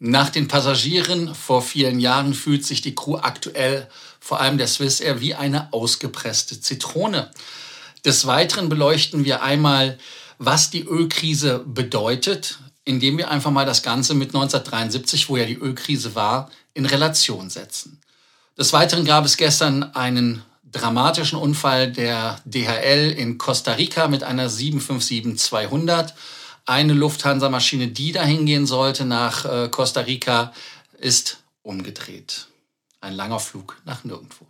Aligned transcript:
Nach 0.00 0.30
den 0.30 0.46
Passagieren 0.46 1.34
vor 1.34 1.60
vielen 1.60 1.98
Jahren 1.98 2.32
fühlt 2.32 2.64
sich 2.64 2.80
die 2.80 2.94
Crew 2.94 3.16
aktuell, 3.16 3.88
vor 4.20 4.40
allem 4.40 4.56
der 4.56 4.68
Swiss 4.68 5.00
Air, 5.00 5.20
wie 5.20 5.34
eine 5.34 5.72
ausgepresste 5.72 6.60
Zitrone. 6.60 7.30
Des 8.04 8.26
Weiteren 8.26 8.68
beleuchten 8.68 9.24
wir 9.24 9.42
einmal, 9.42 9.98
was 10.38 10.70
die 10.70 10.84
Ölkrise 10.84 11.64
bedeutet, 11.66 12.58
indem 12.84 13.18
wir 13.18 13.30
einfach 13.30 13.50
mal 13.50 13.66
das 13.66 13.82
Ganze 13.82 14.14
mit 14.14 14.28
1973, 14.28 15.28
wo 15.28 15.36
ja 15.36 15.46
die 15.46 15.58
Ölkrise 15.58 16.14
war, 16.14 16.48
in 16.74 16.86
Relation 16.86 17.50
setzen. 17.50 18.00
Des 18.56 18.72
Weiteren 18.72 19.04
gab 19.04 19.24
es 19.24 19.36
gestern 19.36 19.82
einen 19.82 20.42
dramatischen 20.70 21.38
Unfall 21.38 21.90
der 21.90 22.40
DHL 22.44 23.14
in 23.16 23.36
Costa 23.36 23.72
Rica 23.72 24.06
mit 24.06 24.22
einer 24.22 24.48
757-200 24.48 26.12
eine 26.68 26.92
Lufthansa-Maschine, 26.92 27.88
die 27.88 28.12
dahin 28.12 28.44
gehen 28.44 28.66
sollte 28.66 29.06
nach 29.06 29.46
äh, 29.46 29.68
Costa 29.70 30.00
Rica, 30.00 30.52
ist 30.98 31.42
umgedreht. 31.62 32.48
Ein 33.00 33.14
langer 33.14 33.40
Flug 33.40 33.80
nach 33.86 34.04
nirgendwo. 34.04 34.46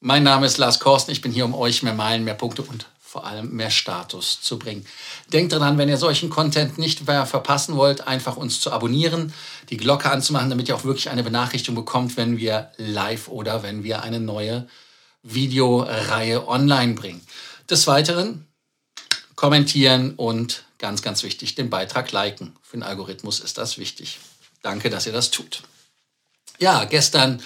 Mein 0.00 0.22
Name 0.22 0.44
ist 0.44 0.58
Lars 0.58 0.78
Korsten. 0.78 1.12
Ich 1.12 1.22
bin 1.22 1.32
hier, 1.32 1.46
um 1.46 1.54
euch 1.54 1.82
mehr 1.82 1.94
Meilen, 1.94 2.24
mehr 2.24 2.34
Punkte 2.34 2.62
und 2.62 2.86
vor 3.16 3.24
allem 3.24 3.50
mehr 3.50 3.70
Status 3.70 4.42
zu 4.42 4.58
bringen. 4.58 4.84
Denkt 5.32 5.54
daran, 5.54 5.78
wenn 5.78 5.88
ihr 5.88 5.96
solchen 5.96 6.28
Content 6.28 6.76
nicht 6.76 7.06
mehr 7.06 7.24
verpassen 7.24 7.74
wollt, 7.74 8.06
einfach 8.06 8.36
uns 8.36 8.60
zu 8.60 8.70
abonnieren, 8.70 9.32
die 9.70 9.78
Glocke 9.78 10.10
anzumachen, 10.10 10.50
damit 10.50 10.68
ihr 10.68 10.76
auch 10.76 10.84
wirklich 10.84 11.08
eine 11.08 11.22
Benachrichtigung 11.22 11.76
bekommt, 11.76 12.18
wenn 12.18 12.36
wir 12.36 12.72
live 12.76 13.28
oder 13.28 13.62
wenn 13.62 13.84
wir 13.84 14.02
eine 14.02 14.20
neue 14.20 14.68
Videoreihe 15.22 16.46
online 16.46 16.92
bringen. 16.92 17.22
Des 17.70 17.86
Weiteren 17.86 18.46
kommentieren 19.34 20.12
und 20.16 20.64
ganz, 20.76 21.00
ganz 21.00 21.22
wichtig, 21.22 21.54
den 21.54 21.70
Beitrag 21.70 22.12
liken. 22.12 22.54
Für 22.60 22.76
den 22.76 22.82
Algorithmus 22.82 23.40
ist 23.40 23.56
das 23.56 23.78
wichtig. 23.78 24.18
Danke, 24.60 24.90
dass 24.90 25.06
ihr 25.06 25.14
das 25.14 25.30
tut. 25.30 25.62
Ja, 26.58 26.84
gestern 26.84 27.42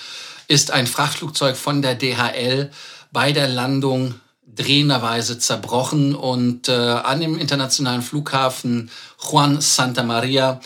ist 0.48 0.72
ein 0.72 0.88
Frachtflugzeug 0.88 1.56
von 1.56 1.80
der 1.80 1.94
DHL 1.94 2.72
bei 3.12 3.30
der 3.30 3.46
Landung 3.46 4.16
drehenderweise 4.54 5.38
zerbrochen. 5.38 6.14
Und 6.14 6.68
äh, 6.68 6.72
an 6.72 7.20
dem 7.20 7.38
internationalen 7.38 8.02
Flughafen 8.02 8.90
Juan 9.18 9.60
Santa 9.60 10.02
Maria 10.02 10.60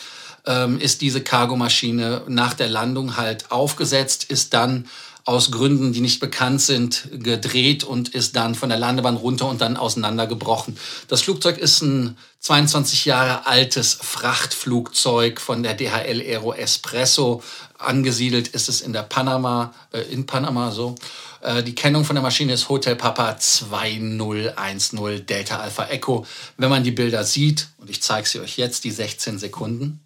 ähm, 0.47 0.79
ist 0.79 1.01
diese 1.01 1.23
Cargomaschine 1.23 2.23
nach 2.29 2.55
der 2.55 2.69
Landung 2.69 3.17
halt 3.17 3.51
aufgesetzt, 3.51 4.25
ist 4.25 4.55
dann 4.55 4.87
aus 5.25 5.51
Gründen, 5.51 5.93
die 5.93 6.03
nicht 6.03 6.21
bekannt 6.21 6.61
sind, 6.61 7.09
gedreht 7.13 7.83
und 7.83 8.11
ist 8.11 8.37
dann 8.37 8.55
von 8.55 8.69
der 8.69 8.79
Landebahn 8.79 9.17
runter 9.17 9.49
und 9.49 9.61
dann 9.61 9.79
auseinandergebrochen. 9.79 10.77
Das 11.09 11.23
Flugzeug 11.23 11.57
ist 11.57 11.81
ein 11.81 12.19
22 12.41 13.07
Jahre 13.07 13.47
altes 13.47 13.95
Frachtflugzeug 13.95 15.41
von 15.41 15.63
der 15.63 15.75
DHL 15.75 16.21
Aero 16.21 16.53
Espresso. 16.53 17.43
Angesiedelt 17.79 18.49
ist 18.49 18.69
es 18.69 18.83
in 18.83 18.93
der 18.93 19.03
Panama, 19.03 19.73
äh, 19.93 20.01
in 20.13 20.27
Panama 20.27 20.71
so. 20.71 20.95
Äh, 21.41 21.63
die 21.63 21.75
Kennung 21.75 22.05
von 22.05 22.17
der 22.17 22.23
Maschine 22.23 22.53
ist 22.53 22.69
Hotel 22.69 22.95
Papa 22.95 23.39
2010 23.39 25.25
Delta 25.27 25.59
Alpha 25.59 25.87
Echo. 25.87 26.27
Wenn 26.59 26.69
man 26.69 26.85
die 26.85 26.91
Bilder 26.91 27.25
sieht, 27.25 27.69
und 27.79 27.89
ich 27.89 28.03
zeige 28.03 28.29
sie 28.29 28.41
euch 28.41 28.59
jetzt, 28.59 28.85
die 28.85 28.91
16 28.91 29.39
Sekunden. 29.39 30.01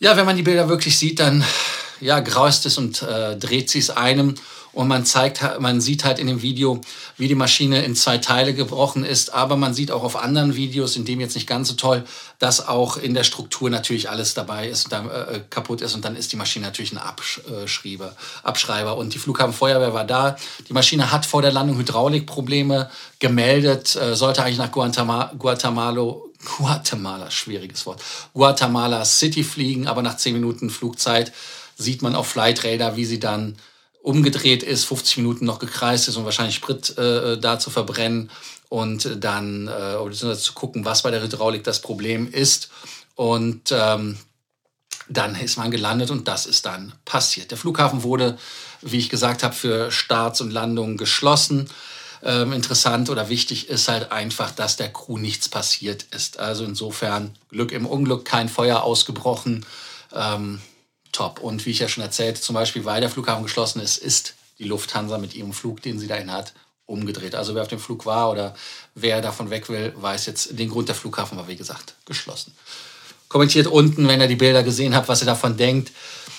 Ja, 0.00 0.16
wenn 0.16 0.26
man 0.26 0.36
die 0.36 0.44
Bilder 0.44 0.68
wirklich 0.68 0.96
sieht, 0.96 1.18
dann 1.18 1.44
ja, 2.00 2.20
graust 2.20 2.66
es 2.66 2.78
und 2.78 3.02
äh, 3.02 3.36
dreht 3.36 3.74
es 3.74 3.90
einem. 3.90 4.36
Und 4.72 4.86
man 4.86 5.04
zeigt, 5.04 5.42
man 5.58 5.80
sieht 5.80 6.04
halt 6.04 6.20
in 6.20 6.28
dem 6.28 6.40
Video, 6.40 6.80
wie 7.16 7.26
die 7.26 7.34
Maschine 7.34 7.82
in 7.82 7.96
zwei 7.96 8.18
Teile 8.18 8.54
gebrochen 8.54 9.04
ist. 9.04 9.34
Aber 9.34 9.56
man 9.56 9.74
sieht 9.74 9.90
auch 9.90 10.04
auf 10.04 10.14
anderen 10.14 10.54
Videos, 10.54 10.94
in 10.94 11.04
dem 11.04 11.18
jetzt 11.18 11.34
nicht 11.34 11.48
ganz 11.48 11.66
so 11.66 11.74
toll, 11.74 12.04
dass 12.38 12.68
auch 12.68 12.96
in 12.96 13.12
der 13.12 13.24
Struktur 13.24 13.70
natürlich 13.70 14.08
alles 14.08 14.34
dabei 14.34 14.68
ist 14.68 14.84
und 14.84 14.92
dann, 14.92 15.10
äh, 15.10 15.40
kaputt 15.50 15.80
ist. 15.80 15.96
Und 15.96 16.04
dann 16.04 16.14
ist 16.14 16.30
die 16.30 16.36
Maschine 16.36 16.66
natürlich 16.66 16.92
ein 16.92 16.98
Abschreiber. 16.98 18.14
Abschreiber. 18.44 18.96
Und 18.98 19.14
die 19.14 19.18
Flughafenfeuerwehr 19.18 19.94
war 19.94 20.04
da. 20.04 20.36
Die 20.68 20.74
Maschine 20.74 21.10
hat 21.10 21.26
vor 21.26 21.42
der 21.42 21.50
Landung 21.50 21.76
Hydraulikprobleme 21.78 22.88
gemeldet, 23.18 23.96
äh, 23.96 24.14
sollte 24.14 24.44
eigentlich 24.44 24.58
nach 24.58 24.70
Guatemala, 24.70 25.32
Guatemala 25.36 26.14
Guatemala, 26.44 27.30
schwieriges 27.30 27.84
Wort, 27.86 28.02
Guatemala 28.32 29.04
City 29.04 29.42
fliegen, 29.42 29.88
aber 29.88 30.02
nach 30.02 30.16
zehn 30.16 30.34
Minuten 30.34 30.70
Flugzeit 30.70 31.32
sieht 31.76 32.02
man 32.02 32.14
auf 32.14 32.28
Flightradar, 32.28 32.96
wie 32.96 33.04
sie 33.04 33.20
dann 33.20 33.56
umgedreht 34.02 34.62
ist, 34.62 34.84
50 34.84 35.18
Minuten 35.18 35.44
noch 35.44 35.58
gekreist 35.58 36.08
ist 36.08 36.16
um 36.16 36.24
wahrscheinlich 36.24 36.54
Sprit 36.54 36.96
äh, 36.96 37.38
da 37.38 37.58
zu 37.58 37.70
verbrennen 37.70 38.30
und 38.68 39.22
dann 39.22 39.68
äh, 39.68 40.36
zu 40.36 40.52
gucken, 40.54 40.84
was 40.84 41.02
bei 41.02 41.10
der 41.10 41.22
Hydraulik 41.22 41.64
das 41.64 41.80
Problem 41.80 42.30
ist. 42.30 42.70
Und 43.14 43.72
ähm, 43.72 44.16
dann 45.08 45.34
ist 45.34 45.56
man 45.56 45.70
gelandet 45.70 46.10
und 46.10 46.28
das 46.28 46.46
ist 46.46 46.66
dann 46.66 46.92
passiert. 47.04 47.50
Der 47.50 47.58
Flughafen 47.58 48.02
wurde, 48.02 48.38
wie 48.82 48.98
ich 48.98 49.08
gesagt 49.08 49.42
habe, 49.42 49.54
für 49.54 49.90
Starts 49.90 50.40
und 50.40 50.50
Landungen 50.50 50.96
geschlossen 50.96 51.68
ähm, 52.22 52.52
interessant 52.52 53.10
oder 53.10 53.28
wichtig 53.28 53.68
ist 53.68 53.88
halt 53.88 54.12
einfach, 54.12 54.50
dass 54.50 54.76
der 54.76 54.92
Crew 54.92 55.18
nichts 55.18 55.48
passiert 55.48 56.04
ist. 56.14 56.38
Also 56.38 56.64
insofern 56.64 57.36
Glück 57.50 57.72
im 57.72 57.86
Unglück, 57.86 58.24
kein 58.24 58.48
Feuer 58.48 58.82
ausgebrochen. 58.82 59.64
Ähm, 60.14 60.60
top. 61.12 61.40
Und 61.40 61.66
wie 61.66 61.70
ich 61.70 61.78
ja 61.78 61.88
schon 61.88 62.02
erzählt, 62.02 62.38
zum 62.38 62.54
Beispiel, 62.54 62.84
weil 62.84 63.00
der 63.00 63.10
Flughafen 63.10 63.42
geschlossen 63.42 63.80
ist, 63.80 63.98
ist 63.98 64.34
die 64.58 64.64
Lufthansa 64.64 65.18
mit 65.18 65.34
ihrem 65.34 65.52
Flug, 65.52 65.82
den 65.82 65.98
sie 65.98 66.08
dahin 66.08 66.32
hat, 66.32 66.52
umgedreht. 66.86 67.34
Also 67.34 67.54
wer 67.54 67.62
auf 67.62 67.68
dem 67.68 67.78
Flug 67.78 68.06
war 68.06 68.30
oder 68.30 68.54
wer 68.94 69.20
davon 69.20 69.50
weg 69.50 69.68
will, 69.68 69.92
weiß 69.96 70.26
jetzt 70.26 70.58
den 70.58 70.70
Grund. 70.70 70.88
Der 70.88 70.94
Flughafen 70.94 71.38
war, 71.38 71.48
wie 71.48 71.56
gesagt, 71.56 71.94
geschlossen. 72.06 72.52
Kommentiert 73.28 73.66
unten, 73.66 74.08
wenn 74.08 74.20
ihr 74.20 74.26
die 74.26 74.36
Bilder 74.36 74.62
gesehen 74.62 74.94
habt, 74.94 75.08
was 75.08 75.22
ihr 75.22 75.26
davon 75.26 75.56
denkt, 75.56 75.92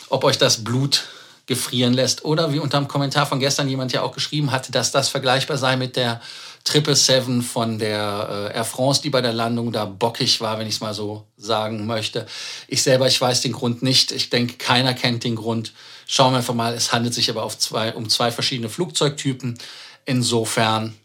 ob 0.09 0.23
euch 0.23 0.37
das 0.37 0.63
Blut 0.63 1.05
gefrieren 1.49 1.93
lässt. 1.93 2.23
Oder 2.23 2.53
wie 2.53 2.59
unter 2.59 2.77
dem 2.77 2.87
Kommentar 2.87 3.25
von 3.25 3.39
gestern 3.39 3.67
jemand 3.67 3.91
ja 3.91 4.03
auch 4.03 4.13
geschrieben 4.13 4.51
hat, 4.51 4.73
dass 4.73 4.91
das 4.91 5.09
vergleichbar 5.09 5.57
sei 5.57 5.75
mit 5.75 5.97
der 5.97 6.21
777 6.63 7.43
von 7.43 7.79
der 7.79 8.51
äh, 8.53 8.57
Air 8.57 8.63
France, 8.63 9.01
die 9.01 9.09
bei 9.09 9.21
der 9.21 9.33
Landung 9.33 9.71
da 9.71 9.85
bockig 9.85 10.39
war, 10.41 10.59
wenn 10.59 10.67
ich 10.67 10.75
es 10.75 10.81
mal 10.81 10.93
so 10.93 11.25
sagen 11.37 11.87
möchte. 11.87 12.27
Ich 12.67 12.83
selber, 12.83 13.07
ich 13.07 13.19
weiß 13.19 13.41
den 13.41 13.53
Grund 13.53 13.81
nicht. 13.81 14.11
Ich 14.11 14.29
denke, 14.29 14.53
keiner 14.53 14.93
kennt 14.93 15.23
den 15.23 15.35
Grund. 15.35 15.73
Schauen 16.05 16.33
wir 16.33 16.37
einfach 16.37 16.53
mal. 16.53 16.73
Es 16.75 16.93
handelt 16.93 17.15
sich 17.15 17.29
aber 17.29 17.49
zwei, 17.49 17.93
um 17.95 18.07
zwei 18.09 18.31
verschiedene 18.31 18.69
Flugzeugtypen. 18.69 19.57
Insofern 20.05 20.95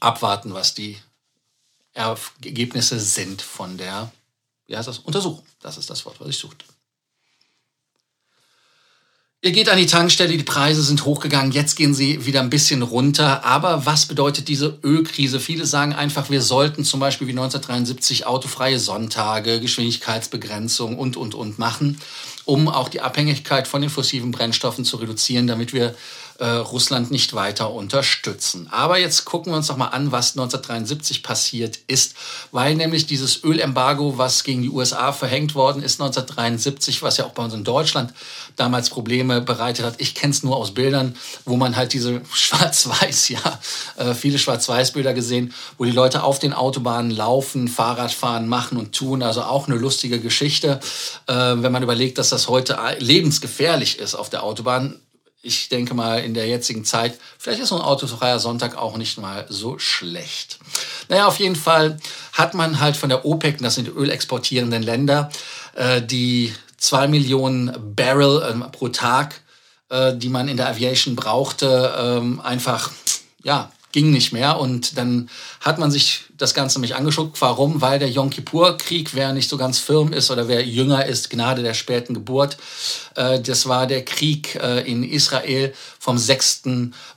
abwarten, 0.00 0.52
was 0.52 0.74
die 0.74 0.98
Ergebnisse 1.94 3.00
sind 3.00 3.40
von 3.40 3.78
der, 3.78 4.12
wie 4.66 4.76
heißt 4.76 4.88
das, 4.88 4.98
Untersuchung. 4.98 5.46
Das 5.60 5.78
ist 5.78 5.88
das 5.88 6.04
Wort, 6.04 6.20
was 6.20 6.28
ich 6.28 6.38
suchte. 6.38 6.66
Ihr 9.42 9.52
geht 9.52 9.70
an 9.70 9.78
die 9.78 9.86
Tankstelle, 9.86 10.36
die 10.36 10.44
Preise 10.44 10.82
sind 10.82 11.06
hochgegangen, 11.06 11.50
jetzt 11.50 11.74
gehen 11.74 11.94
sie 11.94 12.26
wieder 12.26 12.42
ein 12.42 12.50
bisschen 12.50 12.82
runter. 12.82 13.42
Aber 13.42 13.86
was 13.86 14.04
bedeutet 14.04 14.48
diese 14.48 14.78
Ölkrise? 14.84 15.40
Viele 15.40 15.64
sagen 15.64 15.94
einfach, 15.94 16.28
wir 16.28 16.42
sollten 16.42 16.84
zum 16.84 17.00
Beispiel 17.00 17.26
wie 17.26 17.32
1973 17.32 18.26
autofreie 18.26 18.78
Sonntage, 18.78 19.58
Geschwindigkeitsbegrenzung 19.58 20.98
und, 20.98 21.16
und, 21.16 21.34
und 21.34 21.58
machen, 21.58 21.98
um 22.44 22.68
auch 22.68 22.90
die 22.90 23.00
Abhängigkeit 23.00 23.66
von 23.66 23.80
den 23.80 23.88
fossilen 23.88 24.30
Brennstoffen 24.30 24.84
zu 24.84 24.98
reduzieren, 24.98 25.46
damit 25.46 25.72
wir 25.72 25.94
äh, 26.40 26.46
Russland 26.46 27.10
nicht 27.10 27.34
weiter 27.34 27.70
unterstützen. 27.70 28.68
Aber 28.70 28.98
jetzt 28.98 29.26
gucken 29.26 29.52
wir 29.52 29.58
uns 29.58 29.66
doch 29.66 29.76
mal 29.76 29.88
an, 29.88 30.10
was 30.10 30.32
1973 30.32 31.22
passiert 31.22 31.78
ist, 31.86 32.14
weil 32.50 32.74
nämlich 32.74 33.06
dieses 33.06 33.44
Ölembargo, 33.44 34.16
was 34.16 34.42
gegen 34.42 34.62
die 34.62 34.70
USA 34.70 35.12
verhängt 35.12 35.54
worden 35.54 35.82
ist 35.82 36.00
1973, 36.00 37.02
was 37.02 37.18
ja 37.18 37.26
auch 37.26 37.32
bei 37.32 37.44
uns 37.44 37.52
in 37.52 37.62
Deutschland 37.62 38.14
damals 38.56 38.88
Probleme 38.88 39.42
bereitet 39.42 39.84
hat. 39.84 39.94
Ich 39.98 40.14
kenne 40.14 40.32
es 40.32 40.42
nur 40.42 40.56
aus 40.56 40.72
Bildern, 40.72 41.14
wo 41.44 41.56
man 41.56 41.76
halt 41.76 41.92
diese 41.92 42.22
Schwarz-Weiß, 42.32 43.28
ja, 43.28 43.60
äh, 43.96 44.14
viele 44.14 44.38
Schwarz-Weiß-Bilder 44.38 45.12
gesehen, 45.12 45.52
wo 45.76 45.84
die 45.84 45.90
Leute 45.90 46.22
auf 46.22 46.38
den 46.38 46.54
Autobahnen 46.54 47.10
laufen, 47.10 47.68
Fahrrad 47.68 48.12
fahren, 48.12 48.48
machen 48.48 48.78
und 48.78 48.94
tun. 48.94 49.22
Also 49.22 49.42
auch 49.42 49.68
eine 49.68 49.76
lustige 49.76 50.20
Geschichte, 50.20 50.80
äh, 51.26 51.34
wenn 51.34 51.70
man 51.70 51.82
überlegt, 51.82 52.16
dass 52.16 52.30
das 52.30 52.48
heute 52.48 52.78
lebensgefährlich 52.98 53.98
ist 53.98 54.14
auf 54.14 54.30
der 54.30 54.42
Autobahn 54.42 55.00
ich 55.42 55.68
denke 55.68 55.94
mal, 55.94 56.22
in 56.22 56.34
der 56.34 56.46
jetzigen 56.46 56.84
Zeit, 56.84 57.18
vielleicht 57.38 57.60
ist 57.60 57.70
so 57.70 57.76
ein 57.76 57.82
autofreier 57.82 58.38
Sonntag 58.38 58.76
auch 58.76 58.96
nicht 58.96 59.18
mal 59.18 59.46
so 59.48 59.78
schlecht. 59.78 60.58
Naja, 61.08 61.26
auf 61.26 61.38
jeden 61.38 61.56
Fall 61.56 61.98
hat 62.32 62.54
man 62.54 62.80
halt 62.80 62.96
von 62.96 63.08
der 63.08 63.24
OPEC, 63.24 63.58
das 63.58 63.76
sind 63.76 63.86
die 63.86 63.92
ölexportierenden 63.92 64.82
Länder, 64.82 65.30
äh, 65.74 66.02
die 66.02 66.54
zwei 66.76 67.08
Millionen 67.08 67.94
Barrel 67.94 68.46
ähm, 68.50 68.66
pro 68.70 68.88
Tag 68.88 69.40
äh, 69.90 70.16
die 70.16 70.28
man 70.28 70.48
in 70.48 70.56
der 70.56 70.68
Aviation 70.68 71.16
brauchte, 71.16 71.92
ähm, 71.98 72.40
einfach 72.40 72.90
ja, 73.42 73.70
ging 73.92 74.10
nicht 74.10 74.32
mehr. 74.32 74.58
Und 74.58 74.96
dann 74.96 75.28
hat 75.60 75.78
man 75.78 75.90
sich 75.90 76.24
das 76.36 76.54
Ganze 76.54 76.78
mich 76.78 76.94
angeschaut. 76.94 77.32
Warum? 77.40 77.80
Weil 77.80 77.98
der 77.98 78.08
Yom 78.08 78.30
Kippur-Krieg, 78.30 79.14
wer 79.14 79.32
nicht 79.32 79.50
so 79.50 79.56
ganz 79.56 79.78
firm 79.78 80.12
ist 80.12 80.30
oder 80.30 80.48
wer 80.48 80.64
jünger 80.64 81.04
ist, 81.04 81.30
Gnade 81.30 81.62
der 81.62 81.74
späten 81.74 82.14
Geburt, 82.14 82.56
äh, 83.14 83.40
das 83.40 83.68
war 83.68 83.86
der 83.86 84.04
Krieg 84.04 84.54
äh, 84.56 84.80
in 84.90 85.04
Israel 85.04 85.74
vom 85.98 86.16
6. 86.16 86.62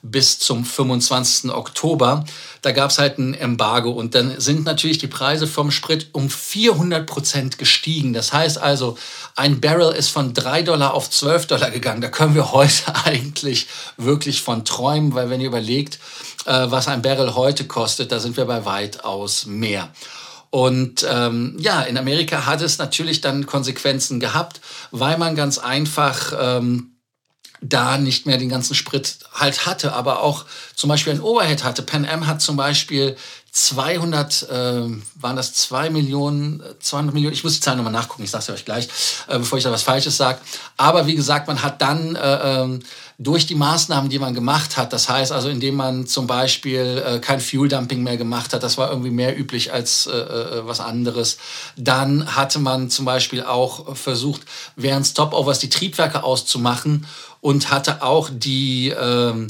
bis 0.02 0.40
zum 0.40 0.66
25. 0.66 1.52
Oktober. 1.52 2.26
Da 2.62 2.72
gab 2.72 2.92
es 2.92 2.98
halt 2.98 3.18
ein 3.18 3.34
Embargo 3.34 3.92
und 3.92 4.16
dann 4.16 4.40
sind 4.40 4.66
natürlich 4.66 4.98
die 4.98 5.08
Preise 5.08 5.48
vom 5.48 5.72
Sprit 5.72 6.10
um 6.12 6.30
400 6.30 7.06
Prozent 7.06 7.58
gestiegen. 7.58 8.14
Das 8.14 8.34
heißt 8.34 8.58
also, 8.58 8.98
ein 9.36 9.62
Barrel 9.62 9.94
ist 9.94 10.10
von 10.10 10.34
3 10.34 10.64
Dollar 10.64 10.94
auf 10.94 11.10
12 11.10 11.48
Dollar 11.48 11.72
gegangen. 11.72 12.02
Da 12.02 12.10
können 12.10 12.36
wir 12.36 12.52
heute 12.52 12.94
eigentlich 13.06 13.68
wirklich 13.98 14.42
von 14.42 14.66
träumen, 14.66 15.14
weil 15.14 15.30
wenn 15.30 15.40
ihr 15.40 15.48
überlegt, 15.48 16.00
äh, 16.46 16.63
was 16.72 16.88
ein 16.88 17.02
Barrel 17.02 17.36
heute 17.36 17.66
kostet, 17.66 18.12
da 18.12 18.20
sind 18.20 18.38
wir 18.38 18.46
bei 18.46 18.66
weitaus 18.66 19.46
mehr. 19.46 19.90
Und 20.50 21.06
ähm, 21.10 21.56
ja, 21.60 21.82
in 21.82 21.98
Amerika 21.98 22.46
hat 22.46 22.62
es 22.62 22.78
natürlich 22.78 23.22
dann 23.22 23.48
Konsequenzen 23.48 24.20
gehabt, 24.20 24.62
weil 24.92 25.18
man 25.18 25.36
ganz 25.36 25.58
einfach 25.58 26.34
ähm, 26.40 26.92
da 27.60 27.98
nicht 27.98 28.26
mehr 28.26 28.38
den 28.38 28.50
ganzen 28.50 28.76
Sprit 28.76 29.18
halt 29.34 29.66
hatte, 29.66 29.94
aber 29.94 30.22
auch 30.22 30.46
zum 30.76 30.90
Beispiel 30.90 31.14
ein 31.14 31.22
Overhead 31.22 31.64
hatte. 31.64 31.82
Pan 31.82 32.06
Am 32.06 32.28
hat 32.28 32.42
zum 32.42 32.56
Beispiel 32.56 33.16
200, 33.54 34.50
äh, 34.50 34.56
waren 35.14 35.36
das 35.36 35.54
2 35.54 35.92
Millionen, 35.92 36.64
200 36.80 37.14
Millionen, 37.14 37.36
ich 37.36 37.44
muss 37.44 37.54
die 37.54 37.60
Zahl 37.60 37.76
nochmal 37.76 37.94
nachgucken, 37.94 38.24
ich 38.24 38.32
sage 38.32 38.46
es 38.48 38.50
euch 38.50 38.66
gleich, 38.66 38.90
äh, 39.28 39.38
bevor 39.38 39.60
ich 39.60 39.64
da 39.64 39.72
was 39.72 39.84
Falsches 39.84 40.18
sage. 40.18 40.40
Aber 40.76 41.06
wie 41.06 41.14
gesagt, 41.14 41.48
man 41.48 41.62
hat 41.62 41.80
dann 41.80 42.16
äh, 42.16 42.62
ähm, 42.64 42.80
durch 43.20 43.46
die 43.46 43.54
Maßnahmen, 43.54 44.10
die 44.10 44.18
man 44.18 44.34
gemacht 44.34 44.76
hat, 44.76 44.92
das 44.92 45.08
heißt 45.08 45.32
also, 45.32 45.50
indem 45.50 45.76
man 45.76 46.08
zum 46.08 46.26
Beispiel 46.26 47.04
äh, 47.06 47.20
kein 47.20 47.40
Fuel-Dumping 47.40 48.02
mehr 48.02 48.18
gemacht 48.18 48.54
hat, 48.54 48.64
das 48.64 48.80
war 48.80 48.90
irgendwie 48.90 49.12
mehr 49.12 49.38
üblich 49.38 49.72
als 49.72 50.08
äh, 50.08 50.18
äh, 50.18 50.66
was 50.66 50.80
anderes. 50.80 51.38
Dann 51.78 52.36
hatte 52.36 52.58
man 52.58 52.90
zum 52.90 53.06
Beispiel 53.06 53.44
auch 53.44 53.96
versucht, 53.96 54.42
während 54.76 55.06
Stopovers 55.06 55.60
die 55.60 55.70
Triebwerke 55.70 56.24
auszumachen 56.24 57.06
und 57.40 57.70
hatte 57.70 58.02
auch 58.02 58.32
die... 58.34 58.90
Ähm, 58.90 59.48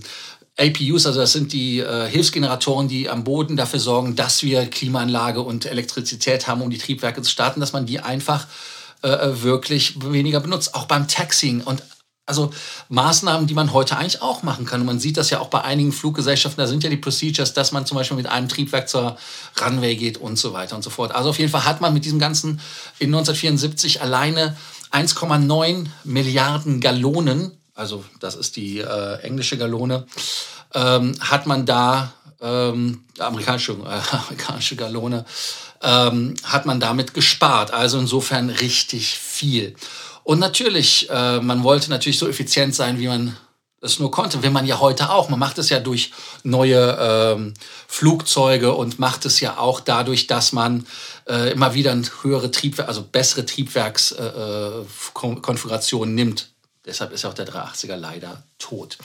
APUs, 0.58 1.08
also 1.08 1.20
das 1.20 1.34
sind 1.34 1.52
die 1.52 1.80
äh, 1.80 2.08
Hilfsgeneratoren, 2.08 2.88
die 2.88 3.10
am 3.10 3.24
Boden 3.24 3.56
dafür 3.56 3.80
sorgen, 3.80 4.16
dass 4.16 4.44
wir 4.44 4.68
Klimaanlage 4.68 5.42
und 5.42 5.66
Elektrizität 5.66 6.48
haben, 6.48 6.62
um 6.62 6.70
die 6.70 6.78
Triebwerke 6.78 7.22
zu 7.24 7.32
starten, 7.32 7.60
dass 7.60 7.74
man 7.74 7.88
die 7.88 8.00
einfach 8.00 8.46
äh, 9.04 9.10
äh, 9.10 9.42
wirklich 9.42 9.96
weniger 10.12 10.40
benutzt. 10.40 10.76
Auch 10.76 10.86
beim 10.86 11.08
Taxing 11.08 11.62
und 11.62 11.82
also 12.26 12.54
Maßnahmen, 12.88 13.48
die 13.48 13.54
man 13.54 13.74
heute 13.74 13.98
eigentlich 13.98 14.22
auch 14.22 14.44
machen 14.44 14.66
kann. 14.66 14.80
Und 14.80 14.88
man 14.88 15.00
sieht 15.00 15.18
das 15.18 15.30
ja 15.30 15.40
auch 15.40 15.50
bei 15.50 15.62
einigen 15.62 15.92
Fluggesellschaften, 15.92 16.62
da 16.62 16.68
sind 16.68 16.84
ja 16.84 16.90
die 16.90 16.98
Procedures, 16.98 17.54
dass 17.54 17.74
man 17.74 17.86
zum 17.86 17.98
Beispiel 17.98 18.16
mit 18.16 18.28
einem 18.28 18.48
Triebwerk 18.48 18.88
zur 18.88 19.18
Runway 19.60 19.96
geht 19.96 20.18
und 20.18 20.38
so 20.38 20.54
weiter 20.54 20.76
und 20.76 20.84
so 20.84 20.90
fort. 20.90 21.14
Also 21.14 21.32
auf 21.32 21.40
jeden 21.40 21.52
Fall 21.52 21.66
hat 21.66 21.82
man 21.82 21.94
mit 21.94 22.06
diesem 22.06 22.20
Ganzen 22.20 22.62
in 23.00 23.08
1974 23.08 24.02
alleine 24.02 24.56
1,9 24.92 25.88
Milliarden 26.06 26.80
Gallonen 26.80 27.58
also 27.76 28.04
das 28.20 28.36
ist 28.36 28.56
die 28.56 28.80
äh, 28.80 29.20
englische 29.22 29.58
Gallone, 29.58 30.06
ähm, 30.74 31.14
hat 31.20 31.48
man 31.48 31.66
da, 31.66 32.14
ähm, 32.42 33.04
amerikanische, 33.20 33.74
äh, 33.74 34.16
amerikanische 34.16 34.76
Gallone, 34.76 35.26
ähm, 35.82 36.36
hat 36.44 36.66
man 36.66 36.80
damit 36.80 37.14
gespart. 37.14 37.74
Also 37.74 38.00
insofern 38.00 38.50
richtig 38.50 39.18
viel. 39.18 39.76
Und 40.24 40.40
natürlich, 40.40 41.10
äh, 41.10 41.42
man 41.42 41.64
wollte 41.64 41.90
natürlich 41.90 42.20
so 42.20 42.28
effizient 42.28 42.74
sein, 42.74 43.00
wie 43.00 43.08
man 43.08 43.36
es 43.82 44.00
nur 44.00 44.12
konnte. 44.12 44.42
Will 44.42 44.52
man 44.52 44.66
ja 44.66 44.80
heute 44.80 45.10
auch. 45.10 45.28
Man 45.30 45.40
macht 45.40 45.58
es 45.58 45.68
ja 45.70 45.82
durch 45.82 46.14
neue 46.44 46.98
ähm, 47.00 47.54
Flugzeuge 47.88 48.74
und 48.74 49.00
macht 49.00 49.26
es 49.26 49.42
ja 49.42 49.58
auch 49.58 49.82
dadurch, 49.82 50.28
dass 50.28 50.54
man 50.54 50.88
äh, 51.28 51.52
immer 51.52 51.74
wieder 51.74 51.94
höhere 52.22 52.50
Triebwerke, 52.50 52.88
also 52.88 53.04
bessere 53.04 53.46
Triebwerkskonfigurationen 53.46 56.18
äh, 56.18 56.22
äh 56.22 56.24
nimmt. 56.24 56.53
Deshalb 56.86 57.14
ist 57.14 57.26
auch 57.26 57.34
der 57.34 57.48
380er 57.48 57.96
leider 57.96 58.44
tot. 58.58 58.98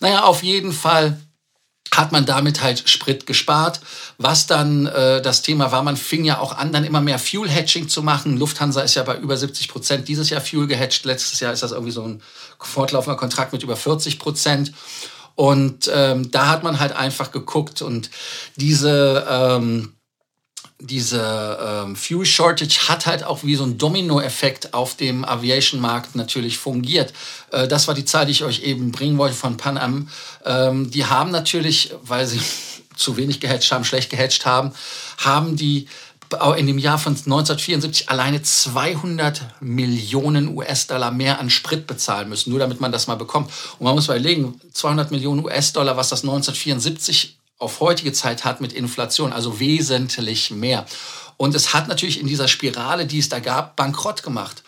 Naja, 0.00 0.24
auf 0.24 0.42
jeden 0.42 0.72
Fall 0.72 1.18
hat 1.94 2.12
man 2.12 2.24
damit 2.24 2.62
halt 2.62 2.88
Sprit 2.88 3.26
gespart. 3.26 3.80
Was 4.18 4.46
dann 4.46 4.86
äh, 4.86 5.20
das 5.20 5.42
Thema 5.42 5.72
war, 5.72 5.82
man 5.82 5.96
fing 5.96 6.24
ja 6.24 6.38
auch 6.38 6.56
an, 6.56 6.72
dann 6.72 6.84
immer 6.84 7.00
mehr 7.00 7.18
Fuel-Hatching 7.18 7.88
zu 7.88 8.02
machen. 8.02 8.38
Lufthansa 8.38 8.80
ist 8.80 8.94
ja 8.94 9.02
bei 9.02 9.16
über 9.16 9.36
70 9.36 9.68
Prozent 9.68 10.08
dieses 10.08 10.30
Jahr 10.30 10.40
Fuel 10.40 10.66
gehatcht. 10.66 11.04
Letztes 11.04 11.40
Jahr 11.40 11.52
ist 11.52 11.62
das 11.62 11.72
irgendwie 11.72 11.92
so 11.92 12.02
ein 12.02 12.22
fortlaufender 12.58 13.18
Kontrakt 13.18 13.52
mit 13.52 13.62
über 13.62 13.76
40 13.76 14.18
Prozent. 14.18 14.72
Und 15.34 15.90
ähm, 15.92 16.30
da 16.30 16.48
hat 16.48 16.62
man 16.62 16.80
halt 16.80 16.92
einfach 16.92 17.30
geguckt 17.30 17.82
und 17.82 18.10
diese... 18.56 19.26
Ähm, 19.28 19.94
diese 20.86 21.58
ähm, 21.62 21.96
Fuel 21.96 22.26
Shortage 22.26 22.88
hat 22.88 23.06
halt 23.06 23.22
auch 23.22 23.44
wie 23.44 23.54
so 23.54 23.64
ein 23.64 23.78
Domino-Effekt 23.78 24.74
auf 24.74 24.96
dem 24.96 25.24
Aviation-Markt 25.24 26.16
natürlich 26.16 26.58
fungiert. 26.58 27.12
Äh, 27.52 27.68
das 27.68 27.86
war 27.86 27.94
die 27.94 28.04
Zahl, 28.04 28.26
die 28.26 28.32
ich 28.32 28.42
euch 28.42 28.62
eben 28.62 28.90
bringen 28.90 29.16
wollte 29.16 29.36
von 29.36 29.56
Pan 29.56 29.78
Am. 29.78 30.08
Ähm, 30.44 30.90
die 30.90 31.06
haben 31.06 31.30
natürlich, 31.30 31.94
weil 32.02 32.26
sie 32.26 32.40
zu 32.96 33.16
wenig 33.16 33.40
gehatcht 33.40 33.70
haben, 33.70 33.84
schlecht 33.84 34.10
gehatcht 34.10 34.44
haben, 34.44 34.72
haben 35.18 35.56
die 35.56 35.86
in 36.56 36.66
dem 36.66 36.78
Jahr 36.78 36.98
von 36.98 37.12
1974 37.12 38.08
alleine 38.08 38.40
200 38.40 39.42
Millionen 39.60 40.56
US-Dollar 40.56 41.10
mehr 41.10 41.38
an 41.38 41.50
Sprit 41.50 41.86
bezahlen 41.86 42.30
müssen, 42.30 42.48
nur 42.48 42.58
damit 42.58 42.80
man 42.80 42.90
das 42.90 43.06
mal 43.06 43.16
bekommt. 43.16 43.50
Und 43.78 43.84
man 43.84 43.94
muss 43.94 44.08
mal 44.08 44.18
überlegen, 44.18 44.58
200 44.72 45.10
Millionen 45.10 45.44
US-Dollar, 45.44 45.98
was 45.98 46.08
das 46.08 46.22
1974 46.22 47.36
auf 47.62 47.80
heutige 47.80 48.12
Zeit 48.12 48.44
hat 48.44 48.60
mit 48.60 48.72
Inflation, 48.72 49.32
also 49.32 49.60
wesentlich 49.60 50.50
mehr. 50.50 50.84
Und 51.36 51.54
es 51.54 51.72
hat 51.72 51.88
natürlich 51.88 52.20
in 52.20 52.26
dieser 52.26 52.48
Spirale, 52.48 53.06
die 53.06 53.18
es 53.18 53.28
da 53.28 53.38
gab, 53.38 53.76
bankrott 53.76 54.22
gemacht. 54.22 54.62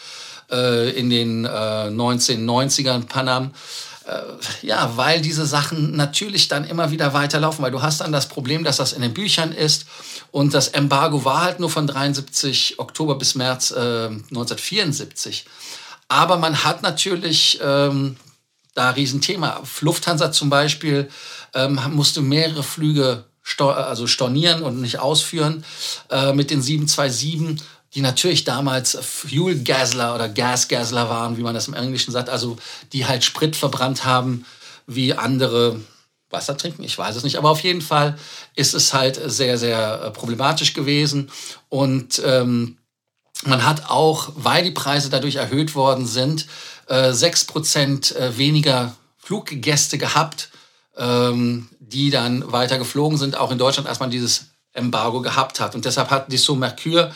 Äh, 0.50 0.90
in 0.90 1.08
den 1.08 1.46
äh, 1.46 1.48
1990ern 1.48 3.06
Panam. 3.06 3.52
Äh, 4.06 4.20
ja, 4.66 4.92
weil 4.96 5.22
diese 5.22 5.46
Sachen 5.46 5.96
natürlich 5.96 6.48
dann 6.48 6.64
immer 6.64 6.90
wieder 6.90 7.14
weiterlaufen, 7.14 7.64
weil 7.64 7.70
du 7.70 7.80
hast 7.80 8.02
dann 8.02 8.12
das 8.12 8.28
Problem, 8.28 8.62
dass 8.62 8.76
das 8.76 8.92
in 8.92 9.00
den 9.00 9.14
Büchern 9.14 9.52
ist 9.52 9.86
und 10.32 10.52
das 10.52 10.68
Embargo 10.68 11.24
war 11.24 11.40
halt 11.40 11.60
nur 11.60 11.70
von 11.70 11.86
73 11.86 12.78
Oktober 12.78 13.14
bis 13.16 13.34
März 13.34 13.72
1974. 13.72 15.46
Äh, 15.46 15.48
Aber 16.08 16.36
man 16.36 16.62
hat 16.62 16.82
natürlich 16.82 17.58
ähm, 17.62 18.16
da 18.74 18.90
Riesenthema. 18.90 19.62
Lufthansa 19.80 20.32
zum 20.32 20.50
Beispiel 20.50 21.08
ähm, 21.54 21.78
musste 21.92 22.20
mehrere 22.20 22.62
Flüge 22.62 23.24
also 23.58 24.06
stornieren 24.06 24.62
und 24.62 24.80
nicht 24.80 24.98
ausführen 24.98 25.64
äh, 26.10 26.32
mit 26.32 26.50
den 26.50 26.62
727, 26.62 27.62
die 27.94 28.00
natürlich 28.00 28.44
damals 28.44 28.98
Fuel 29.00 29.62
Gasler 29.62 30.14
oder 30.14 30.28
Gas 30.28 30.68
Gasler 30.68 31.08
waren, 31.08 31.36
wie 31.36 31.42
man 31.42 31.54
das 31.54 31.68
im 31.68 31.74
Englischen 31.74 32.10
sagt, 32.10 32.28
also 32.28 32.56
die 32.92 33.06
halt 33.06 33.22
Sprit 33.22 33.54
verbrannt 33.54 34.04
haben 34.04 34.44
wie 34.86 35.14
andere 35.14 35.80
Wasser 36.30 36.56
trinken, 36.56 36.82
ich 36.82 36.98
weiß 36.98 37.16
es 37.16 37.22
nicht, 37.22 37.36
aber 37.36 37.50
auf 37.50 37.60
jeden 37.60 37.80
Fall 37.80 38.18
ist 38.56 38.74
es 38.74 38.92
halt 38.92 39.20
sehr, 39.24 39.56
sehr 39.56 40.02
äh, 40.02 40.10
problematisch 40.10 40.74
gewesen. 40.74 41.30
Und 41.68 42.20
ähm, 42.24 42.78
man 43.46 43.64
hat 43.64 43.90
auch, 43.90 44.30
weil 44.36 44.64
die 44.64 44.70
Preise 44.70 45.10
dadurch 45.10 45.36
erhöht 45.36 45.74
worden 45.74 46.06
sind, 46.06 46.46
äh, 46.88 47.12
6% 47.12 48.14
äh, 48.14 48.36
weniger 48.36 48.94
Fluggäste 49.18 49.98
gehabt, 49.98 50.50
ähm, 50.96 51.68
die 51.80 52.10
dann 52.10 52.52
weiter 52.52 52.78
geflogen 52.78 53.18
sind, 53.18 53.36
auch 53.36 53.50
in 53.50 53.58
Deutschland, 53.58 53.88
als 53.88 54.00
man 54.00 54.10
dieses 54.10 54.46
Embargo 54.72 55.20
gehabt 55.20 55.60
hat. 55.60 55.74
Und 55.74 55.84
deshalb 55.84 56.10
hat 56.10 56.30
Dissot 56.30 56.58
Mercure 56.58 57.12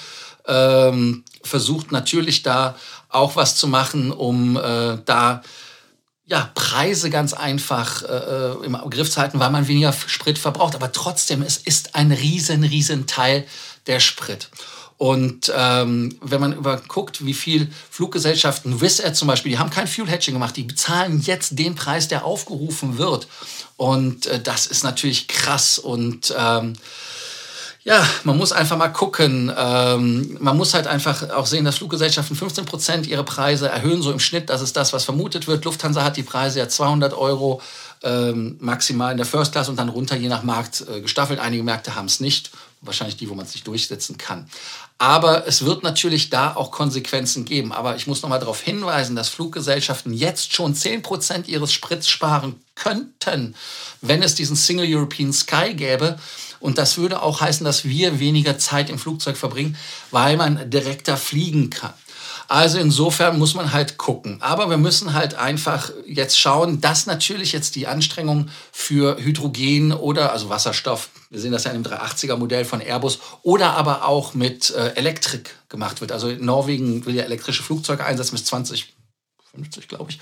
ähm, 0.46 1.24
versucht 1.42 1.92
natürlich 1.92 2.42
da 2.42 2.76
auch 3.08 3.36
was 3.36 3.56
zu 3.56 3.68
machen, 3.68 4.10
um 4.10 4.56
äh, 4.56 4.98
da 5.04 5.42
ja, 6.24 6.50
Preise 6.54 7.08
ganz 7.08 7.32
einfach 7.32 8.02
äh, 8.02 8.06
äh 8.06 8.64
im 8.64 8.74
Griff 8.90 9.10
zu 9.10 9.20
halten, 9.20 9.40
weil 9.40 9.50
man 9.50 9.66
weniger 9.66 9.92
Sprit 9.92 10.38
verbraucht. 10.38 10.74
Aber 10.74 10.92
trotzdem, 10.92 11.42
es 11.42 11.56
ist 11.56 11.94
ein 11.94 12.12
riesen, 12.12 12.64
riesen 12.64 13.06
Teil 13.06 13.46
der 13.86 14.00
Sprit. 14.00 14.50
Und 14.98 15.52
ähm, 15.56 16.18
wenn 16.20 16.40
man 16.40 16.52
überguckt, 16.52 17.24
wie 17.24 17.32
viel 17.32 17.68
Fluggesellschaften, 17.88 18.80
Wizz 18.80 18.98
Air 18.98 19.14
zum 19.14 19.28
Beispiel, 19.28 19.52
die 19.52 19.58
haben 19.58 19.70
kein 19.70 19.86
Fuel 19.86 20.08
Hedging 20.08 20.34
gemacht, 20.34 20.56
die 20.56 20.64
bezahlen 20.64 21.20
jetzt 21.20 21.56
den 21.56 21.76
Preis, 21.76 22.08
der 22.08 22.24
aufgerufen 22.24 22.98
wird. 22.98 23.28
Und 23.76 24.26
äh, 24.26 24.40
das 24.40 24.66
ist 24.66 24.82
natürlich 24.82 25.28
krass. 25.28 25.78
Und 25.78 26.34
ähm, 26.36 26.72
ja, 27.84 28.04
man 28.24 28.36
muss 28.36 28.50
einfach 28.50 28.76
mal 28.76 28.88
gucken. 28.88 29.52
Ähm, 29.56 30.36
man 30.40 30.56
muss 30.56 30.74
halt 30.74 30.88
einfach 30.88 31.30
auch 31.30 31.46
sehen, 31.46 31.64
dass 31.64 31.78
Fluggesellschaften 31.78 32.34
15 32.34 32.64
Prozent 32.64 33.06
ihre 33.06 33.24
Preise 33.24 33.68
erhöhen, 33.68 34.02
so 34.02 34.10
im 34.10 34.18
Schnitt. 34.18 34.50
Das 34.50 34.62
ist 34.62 34.76
das, 34.76 34.92
was 34.92 35.04
vermutet 35.04 35.46
wird. 35.46 35.64
Lufthansa 35.64 36.02
hat 36.02 36.16
die 36.16 36.24
Preise 36.24 36.58
ja 36.58 36.68
200 36.68 37.14
Euro 37.14 37.62
ähm, 38.02 38.56
maximal 38.58 39.12
in 39.12 39.16
der 39.16 39.26
First 39.26 39.52
Class 39.52 39.68
und 39.68 39.76
dann 39.76 39.88
runter 39.88 40.16
je 40.16 40.28
nach 40.28 40.42
Markt 40.42 40.84
äh, 40.92 41.00
gestaffelt. 41.00 41.38
Einige 41.38 41.62
Märkte 41.62 41.94
haben 41.94 42.06
es 42.06 42.18
nicht 42.18 42.50
wahrscheinlich 42.80 43.16
die, 43.16 43.28
wo 43.28 43.34
man 43.34 43.46
sich 43.46 43.64
durchsetzen 43.64 44.18
kann. 44.18 44.48
Aber 44.98 45.46
es 45.46 45.64
wird 45.64 45.82
natürlich 45.82 46.30
da 46.30 46.54
auch 46.54 46.70
Konsequenzen 46.70 47.44
geben. 47.44 47.72
Aber 47.72 47.96
ich 47.96 48.06
muss 48.06 48.22
noch 48.22 48.28
mal 48.28 48.38
darauf 48.38 48.60
hinweisen, 48.60 49.16
dass 49.16 49.28
Fluggesellschaften 49.28 50.12
jetzt 50.12 50.52
schon 50.52 50.74
10% 50.74 51.46
ihres 51.46 51.72
Sprits 51.72 52.08
sparen 52.08 52.60
könnten, 52.74 53.54
wenn 54.00 54.22
es 54.22 54.34
diesen 54.34 54.56
Single 54.56 54.86
European 54.88 55.32
Sky 55.32 55.74
gäbe. 55.74 56.18
Und 56.60 56.78
das 56.78 56.98
würde 56.98 57.22
auch 57.22 57.40
heißen, 57.40 57.64
dass 57.64 57.84
wir 57.84 58.18
weniger 58.18 58.58
Zeit 58.58 58.90
im 58.90 58.98
Flugzeug 58.98 59.36
verbringen, 59.36 59.76
weil 60.10 60.36
man 60.36 60.68
direkter 60.70 61.16
fliegen 61.16 61.70
kann. 61.70 61.94
Also 62.48 62.78
insofern 62.78 63.38
muss 63.38 63.54
man 63.54 63.74
halt 63.74 63.98
gucken. 63.98 64.38
Aber 64.40 64.70
wir 64.70 64.78
müssen 64.78 65.12
halt 65.12 65.34
einfach 65.34 65.92
jetzt 66.06 66.40
schauen, 66.40 66.80
dass 66.80 67.04
natürlich 67.04 67.52
jetzt 67.52 67.76
die 67.76 67.86
Anstrengung 67.86 68.48
für 68.72 69.18
Hydrogen 69.18 69.92
oder 69.92 70.32
also 70.32 70.48
Wasserstoff, 70.48 71.10
wir 71.28 71.40
sehen 71.40 71.52
das 71.52 71.64
ja 71.64 71.72
in 71.72 71.82
dem 71.82 71.92
380er 71.92 72.36
Modell 72.36 72.64
von 72.64 72.80
Airbus, 72.80 73.18
oder 73.42 73.74
aber 73.74 74.06
auch 74.06 74.32
mit 74.32 74.70
äh, 74.70 74.94
Elektrik 74.94 75.56
gemacht 75.68 76.00
wird. 76.00 76.10
Also 76.10 76.28
Norwegen 76.28 77.04
will 77.04 77.14
ja 77.14 77.24
elektrische 77.24 77.62
Flugzeuge 77.62 78.06
einsetzen 78.06 78.32
bis 78.32 78.46
2050, 78.46 78.94
glaube 79.86 80.10
ich. 80.12 80.18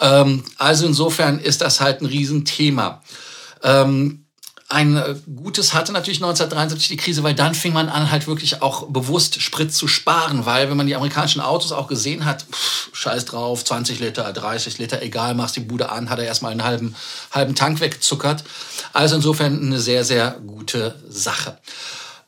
Ähm, 0.00 0.42
also 0.56 0.86
insofern 0.86 1.38
ist 1.38 1.60
das 1.60 1.80
halt 1.80 2.00
ein 2.00 2.06
Riesenthema. 2.06 3.02
Ähm, 3.62 4.24
ein 4.70 4.96
äh, 4.96 5.16
gutes 5.34 5.74
hatte 5.74 5.92
natürlich 5.92 6.18
1973 6.18 6.88
die 6.88 6.96
Krise, 6.96 7.24
weil 7.24 7.34
dann 7.34 7.54
fing 7.54 7.72
man 7.72 7.88
an, 7.88 8.10
halt 8.10 8.28
wirklich 8.28 8.62
auch 8.62 8.86
bewusst 8.86 9.42
Sprit 9.42 9.74
zu 9.74 9.88
sparen, 9.88 10.46
weil 10.46 10.70
wenn 10.70 10.76
man 10.76 10.86
die 10.86 10.94
amerikanischen 10.94 11.40
Autos 11.40 11.72
auch 11.72 11.88
gesehen 11.88 12.24
hat, 12.24 12.44
pff, 12.44 12.90
scheiß 12.92 13.24
drauf, 13.24 13.64
20 13.64 13.98
Liter, 13.98 14.32
30 14.32 14.78
Liter, 14.78 15.02
egal, 15.02 15.34
machst 15.34 15.56
die 15.56 15.60
Bude 15.60 15.90
an, 15.90 16.08
hat 16.08 16.20
er 16.20 16.24
erstmal 16.24 16.52
einen 16.52 16.62
halben, 16.62 16.94
halben 17.32 17.56
Tank 17.56 17.80
weggezuckert. 17.80 18.44
Also 18.92 19.16
insofern 19.16 19.60
eine 19.60 19.80
sehr, 19.80 20.04
sehr 20.04 20.36
gute 20.46 20.94
Sache. 21.08 21.58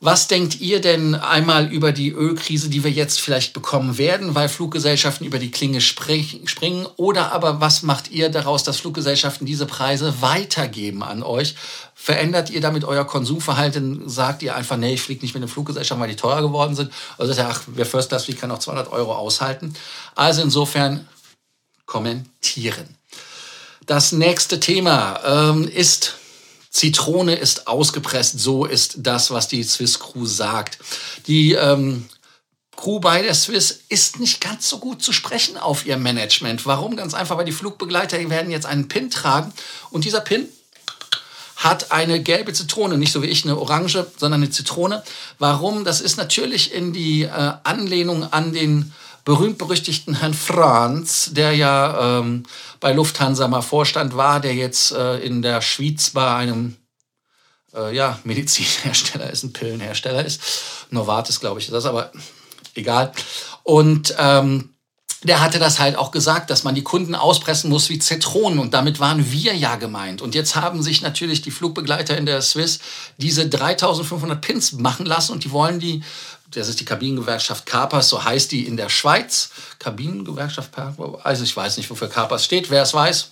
Was 0.05 0.27
denkt 0.27 0.59
ihr 0.59 0.81
denn 0.81 1.15
einmal 1.15 1.71
über 1.71 1.93
die 1.93 2.11
Ölkrise, 2.11 2.67
die 2.67 2.83
wir 2.83 2.91
jetzt 2.91 3.21
vielleicht 3.21 3.53
bekommen 3.53 3.97
werden, 3.97 4.35
weil 4.35 4.49
Fluggesellschaften 4.49 5.25
über 5.25 5.39
die 5.39 5.49
Klinge 5.49 5.79
springen? 5.79 6.85
Oder 6.97 7.31
aber 7.31 7.61
was 7.61 7.83
macht 7.83 8.11
ihr 8.11 8.27
daraus, 8.27 8.65
dass 8.65 8.81
Fluggesellschaften 8.81 9.47
diese 9.47 9.65
Preise 9.65 10.15
weitergeben 10.19 11.03
an 11.03 11.23
euch? 11.23 11.55
Verändert 11.95 12.49
ihr 12.49 12.59
damit 12.59 12.83
euer 12.83 13.05
Konsumverhalten? 13.05 14.09
Sagt 14.09 14.43
ihr 14.43 14.57
einfach, 14.57 14.75
nee, 14.75 14.95
ich 14.95 15.01
fliege 15.01 15.21
nicht 15.21 15.35
mit 15.35 15.43
den 15.43 15.47
Fluggesellschaften, 15.47 16.01
weil 16.01 16.09
die 16.09 16.17
teurer 16.17 16.41
geworden 16.41 16.75
sind? 16.75 16.91
Oder 17.17 17.27
sagt 17.27 17.39
ihr, 17.39 17.47
ach, 17.49 17.61
wer 17.67 17.85
First 17.85 18.09
Class 18.09 18.25
fliegt, 18.25 18.41
kann 18.41 18.51
auch 18.51 18.59
200 18.59 18.91
Euro 18.91 19.15
aushalten? 19.15 19.73
Also 20.15 20.41
insofern 20.41 21.07
kommentieren. 21.85 22.97
Das 23.85 24.11
nächste 24.11 24.59
Thema 24.59 25.21
ähm, 25.25 25.65
ist 25.65 26.15
Zitrone 26.73 27.35
ist 27.35 27.67
ausgepresst, 27.67 28.39
so 28.39 28.65
ist 28.65 28.95
das, 28.97 29.29
was 29.29 29.47
die 29.47 29.63
Swiss 29.63 29.99
Crew 29.99 30.25
sagt. 30.25 30.79
Die 31.27 31.53
ähm, 31.53 32.09
Crew 32.75 32.99
bei 32.99 33.21
der 33.21 33.35
Swiss 33.35 33.81
ist 33.89 34.19
nicht 34.19 34.41
ganz 34.41 34.67
so 34.67 34.79
gut 34.79 35.03
zu 35.03 35.13
sprechen 35.13 35.55
auf 35.55 35.85
ihr 35.85 35.97
Management. 35.97 36.65
Warum? 36.65 36.95
Ganz 36.95 37.13
einfach, 37.13 37.37
weil 37.37 37.45
die 37.45 37.51
Flugbegleiter 37.51 38.17
werden 38.29 38.51
jetzt 38.51 38.65
einen 38.65 38.87
Pin 38.87 39.11
tragen 39.11 39.53
und 39.91 40.03
dieser 40.03 40.21
Pin 40.21 40.47
hat 41.57 41.91
eine 41.91 42.21
gelbe 42.21 42.53
Zitrone, 42.53 42.97
nicht 42.97 43.13
so 43.13 43.21
wie 43.21 43.27
ich 43.27 43.45
eine 43.45 43.57
orange, 43.57 44.05
sondern 44.17 44.41
eine 44.41 44.49
Zitrone. 44.49 45.03
Warum? 45.37 45.85
Das 45.85 46.01
ist 46.01 46.17
natürlich 46.17 46.73
in 46.73 46.91
die 46.91 47.21
äh, 47.21 47.53
Anlehnung 47.63 48.23
an 48.33 48.51
den 48.51 48.93
berühmt-berüchtigten 49.25 50.19
Herrn 50.19 50.33
Franz, 50.33 51.31
der 51.33 51.53
ja 51.53 52.19
ähm, 52.19 52.43
bei 52.79 52.91
Lufthansa 52.91 53.47
mal 53.47 53.61
Vorstand 53.61 54.15
war, 54.17 54.39
der 54.39 54.53
jetzt 54.53 54.91
äh, 54.91 55.17
in 55.19 55.41
der 55.41 55.61
Schweiz 55.61 56.09
bei 56.09 56.33
einem 56.33 56.75
äh, 57.73 57.95
ja, 57.95 58.19
Medizinhersteller 58.23 59.29
ist, 59.29 59.43
ein 59.43 59.53
Pillenhersteller 59.53 60.25
ist. 60.25 60.41
Novartis, 60.89 61.39
glaube 61.39 61.59
ich, 61.59 61.67
ist 61.67 61.73
das, 61.73 61.85
aber 61.85 62.11
egal. 62.75 63.11
Und 63.63 64.15
ähm, 64.17 64.69
der 65.23 65.41
hatte 65.41 65.57
das 65.57 65.79
halt 65.79 65.95
auch 65.95 66.11
gesagt, 66.11 66.49
dass 66.49 66.63
man 66.63 66.75
die 66.75 66.83
Kunden 66.83 67.15
auspressen 67.15 67.69
muss 67.69 67.89
wie 67.89 67.99
Zitronen. 67.99 68.59
Und 68.59 68.73
damit 68.73 68.99
waren 68.99 69.31
wir 69.31 69.55
ja 69.55 69.77
gemeint. 69.77 70.21
Und 70.21 70.35
jetzt 70.35 70.55
haben 70.55 70.83
sich 70.83 71.01
natürlich 71.01 71.41
die 71.41 71.51
Flugbegleiter 71.51 72.17
in 72.17 72.25
der 72.25 72.41
Swiss 72.41 72.79
diese 73.17 73.47
3500 73.47 74.41
Pins 74.41 74.73
machen 74.73 75.05
lassen 75.05 75.31
und 75.31 75.45
die 75.45 75.51
wollen 75.51 75.79
die 75.79 76.03
das 76.55 76.67
ist 76.67 76.79
die 76.79 76.85
Kabinengewerkschaft 76.85 77.65
Carpas, 77.65 78.09
so 78.09 78.23
heißt 78.23 78.51
die 78.51 78.65
in 78.67 78.77
der 78.77 78.89
Schweiz. 78.89 79.49
Kabinengewerkschaft, 79.79 80.71
also 81.23 81.43
ich 81.43 81.55
weiß 81.55 81.77
nicht, 81.77 81.89
wofür 81.89 82.09
Carpas 82.09 82.45
steht. 82.45 82.69
Wer 82.69 82.83
es 82.83 82.93
weiß, 82.93 83.31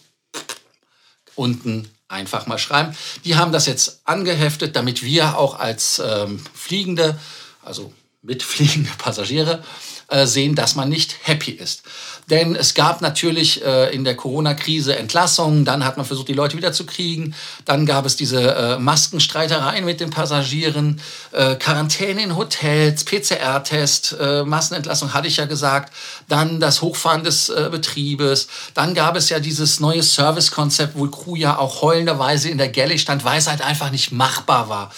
unten 1.35 1.89
einfach 2.07 2.45
mal 2.45 2.57
schreiben. 2.57 2.95
Die 3.23 3.35
haben 3.35 3.51
das 3.51 3.65
jetzt 3.65 4.01
angeheftet, 4.03 4.75
damit 4.75 5.03
wir 5.03 5.37
auch 5.37 5.57
als 5.57 6.01
ähm, 6.05 6.43
Fliegende, 6.53 7.17
also 7.63 7.93
mitfliegende 8.23 8.89
Passagiere, 8.97 9.63
äh, 10.07 10.27
sehen, 10.27 10.53
dass 10.55 10.75
man 10.75 10.89
nicht 10.89 11.15
happy 11.23 11.51
ist. 11.51 11.83
Denn 12.29 12.55
es 12.55 12.75
gab 12.75 13.01
natürlich 13.01 13.63
äh, 13.65 13.95
in 13.95 14.03
der 14.03 14.15
Corona-Krise 14.15 14.95
Entlassungen, 14.95 15.65
dann 15.65 15.83
hat 15.83 15.97
man 15.97 16.05
versucht, 16.05 16.27
die 16.27 16.33
Leute 16.33 16.55
wiederzukriegen, 16.55 17.33
dann 17.65 17.85
gab 17.85 18.05
es 18.05 18.17
diese 18.17 18.41
äh, 18.41 18.77
Maskenstreitereien 18.77 19.85
mit 19.85 20.01
den 20.01 20.11
Passagieren, 20.11 21.01
äh, 21.31 21.55
Quarantäne 21.55 22.21
in 22.21 22.35
Hotels, 22.35 23.05
PCR-Test, 23.05 24.17
äh, 24.19 24.43
Massenentlassung 24.43 25.13
hatte 25.13 25.27
ich 25.27 25.37
ja 25.37 25.45
gesagt, 25.45 25.91
dann 26.27 26.59
das 26.59 26.81
Hochfahren 26.81 27.23
des 27.23 27.51
Betriebes, 27.71 28.47
dann 28.73 28.93
gab 28.93 29.15
es 29.15 29.29
ja 29.29 29.39
dieses 29.39 29.79
neue 29.79 30.03
Service-Konzept, 30.03 30.95
wo 30.95 31.07
Crew 31.07 31.35
ja 31.35 31.57
auch 31.57 31.81
heulenderweise 31.81 32.49
in 32.49 32.57
der 32.57 32.69
Galley 32.69 32.99
stand, 32.99 33.23
weil 33.23 33.39
es 33.39 33.47
halt 33.47 33.61
einfach 33.61 33.91
nicht 33.91 34.11
machbar 34.11 34.69
war. 34.69 34.91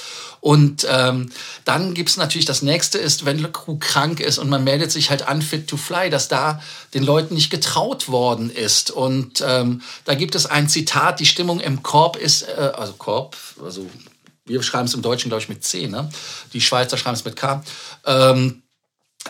Und 0.43 0.85
ähm, 0.89 1.31
dann 1.63 1.93
gibt's 1.93 2.17
natürlich 2.17 2.43
das 2.43 2.63
nächste 2.63 2.97
ist, 2.97 3.23
wenn 3.23 3.37
eine 3.37 3.49
Crew 3.49 3.77
krank 3.79 4.19
ist 4.19 4.39
und 4.39 4.49
man 4.49 4.65
meldet 4.65 4.91
sich 4.91 5.09
halt 5.09 5.25
unfit 5.25 5.69
to 5.69 5.77
fly, 5.77 6.09
dass 6.09 6.27
da 6.27 6.61
den 6.93 7.03
Leuten 7.03 7.33
nicht 7.33 7.49
getraut 7.49 8.09
worden 8.09 8.49
ist. 8.49 8.91
Und 8.91 9.41
ähm, 9.47 9.81
da 10.03 10.15
gibt 10.15 10.35
es 10.35 10.45
ein 10.45 10.67
Zitat, 10.67 11.21
die 11.21 11.25
Stimmung 11.25 11.61
im 11.61 11.81
Korb 11.81 12.17
ist, 12.17 12.41
äh, 12.41 12.73
also 12.75 12.91
Korb, 12.91 13.37
also 13.63 13.89
wir 14.45 14.61
schreiben 14.63 14.83
es 14.83 14.93
im 14.93 15.01
Deutschen, 15.01 15.29
glaube 15.29 15.41
ich, 15.41 15.47
mit 15.47 15.63
C, 15.63 15.87
ne? 15.87 16.09
Die 16.51 16.59
Schweizer 16.59 16.97
schreiben 16.97 17.15
es 17.15 17.23
mit 17.23 17.37
K. 17.37 17.63
Ähm, 18.05 18.63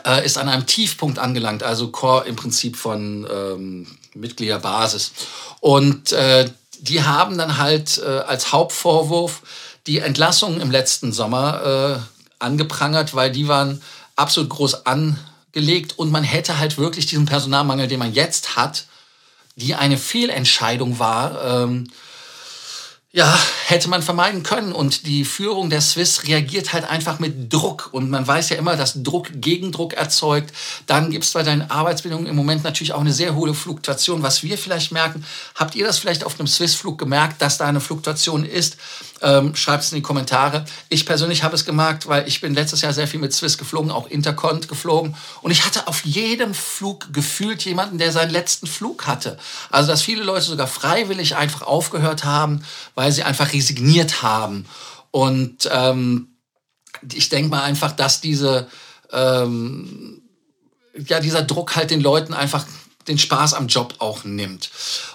äh, 0.07 0.25
ist 0.25 0.39
an 0.39 0.49
einem 0.49 0.65
Tiefpunkt 0.65 1.19
angelangt, 1.19 1.61
also 1.61 1.91
Core 1.91 2.25
im 2.25 2.35
Prinzip 2.35 2.75
von 2.75 3.27
ähm, 3.31 3.87
Mitgliederbasis. 4.15 5.11
Und 5.59 6.11
äh, 6.11 6.49
die 6.79 7.03
haben 7.03 7.37
dann 7.37 7.59
halt 7.59 7.99
äh, 7.99 8.07
als 8.07 8.51
Hauptvorwurf, 8.51 9.43
die 9.87 9.99
Entlassungen 9.99 10.61
im 10.61 10.71
letzten 10.71 11.11
Sommer 11.11 11.99
äh, 11.99 12.43
angeprangert, 12.43 13.13
weil 13.13 13.31
die 13.31 13.47
waren 13.47 13.81
absolut 14.15 14.49
groß 14.49 14.85
angelegt 14.85 15.97
und 15.97 16.11
man 16.11 16.23
hätte 16.23 16.59
halt 16.59 16.77
wirklich 16.77 17.05
diesen 17.05 17.25
Personalmangel, 17.25 17.87
den 17.87 17.99
man 17.99 18.13
jetzt 18.13 18.55
hat, 18.55 18.85
die 19.55 19.75
eine 19.75 19.97
Fehlentscheidung 19.97 20.99
war, 20.99 21.63
ähm, 21.63 21.89
ja, 23.15 23.31
hätte 23.67 23.89
man 23.89 24.01
vermeiden 24.01 24.41
können. 24.41 24.73
Und 24.73 25.05
die 25.05 25.23
Führung 25.23 25.69
der 25.69 25.81
Swiss 25.81 26.23
reagiert 26.27 26.73
halt 26.73 26.89
einfach 26.89 27.19
mit 27.19 27.53
Druck. 27.53 27.89
Und 27.91 28.09
man 28.09 28.27
weiß 28.27 28.49
ja 28.49 28.57
immer, 28.57 28.75
dass 28.75 29.03
Druck 29.03 29.29
Gegendruck 29.35 29.93
erzeugt. 29.93 30.51
Dann 30.87 31.11
gibt 31.11 31.23
es 31.23 31.31
bei 31.33 31.43
deinen 31.43 31.69
Arbeitsbedingungen 31.69 32.27
im 32.27 32.35
Moment 32.35 32.63
natürlich 32.63 32.91
auch 32.93 33.01
eine 33.01 33.13
sehr 33.13 33.35
hohe 33.35 33.53
Fluktuation. 33.53 34.23
Was 34.23 34.41
wir 34.41 34.57
vielleicht 34.57 34.91
merken, 34.91 35.23
habt 35.53 35.75
ihr 35.75 35.85
das 35.85 35.99
vielleicht 35.99 36.23
auf 36.23 36.39
einem 36.39 36.47
Swiss-Flug 36.47 36.97
gemerkt, 36.97 37.39
dass 37.39 37.59
da 37.59 37.67
eine 37.67 37.81
Fluktuation 37.81 38.45
ist? 38.45 38.77
Ähm, 39.21 39.55
Schreibt 39.55 39.83
es 39.83 39.91
in 39.91 39.97
die 39.97 40.01
Kommentare. 40.01 40.65
Ich 40.89 41.05
persönlich 41.05 41.43
habe 41.43 41.55
es 41.55 41.65
gemerkt, 41.65 42.07
weil 42.07 42.27
ich 42.27 42.41
bin 42.41 42.55
letztes 42.55 42.81
Jahr 42.81 42.93
sehr 42.93 43.07
viel 43.07 43.19
mit 43.19 43.31
Swiss 43.31 43.59
geflogen, 43.59 43.91
auch 43.91 44.07
Intercont 44.07 44.67
geflogen. 44.67 45.15
Und 45.41 45.51
ich 45.51 45.65
hatte 45.65 45.87
auf 45.87 46.03
jedem 46.03 46.55
Flug 46.55 47.13
gefühlt 47.13 47.63
jemanden, 47.63 47.99
der 47.99 48.11
seinen 48.11 48.31
letzten 48.31 48.65
Flug 48.65 49.05
hatte. 49.05 49.37
Also, 49.69 49.91
dass 49.91 50.01
viele 50.01 50.23
Leute 50.23 50.45
sogar 50.45 50.67
freiwillig 50.67 51.35
einfach 51.35 51.61
aufgehört 51.61 52.25
haben, 52.25 52.65
weil 52.95 53.02
sie 53.11 53.23
einfach 53.23 53.53
resigniert 53.53 54.21
haben. 54.21 54.65
Und 55.11 55.69
ähm, 55.71 56.37
ich 57.11 57.29
denke 57.29 57.49
mal 57.49 57.63
einfach, 57.63 57.91
dass 57.91 58.21
diese, 58.21 58.67
ähm, 59.11 60.21
ja, 60.95 61.19
dieser 61.19 61.41
Druck 61.43 61.75
halt 61.75 61.91
den 61.91 62.01
Leuten 62.01 62.33
einfach 62.33 62.65
den 63.07 63.17
Spaß 63.17 63.53
am 63.53 63.67
Job 63.67 63.95
auch 63.99 64.23
nimmt. 64.23 64.69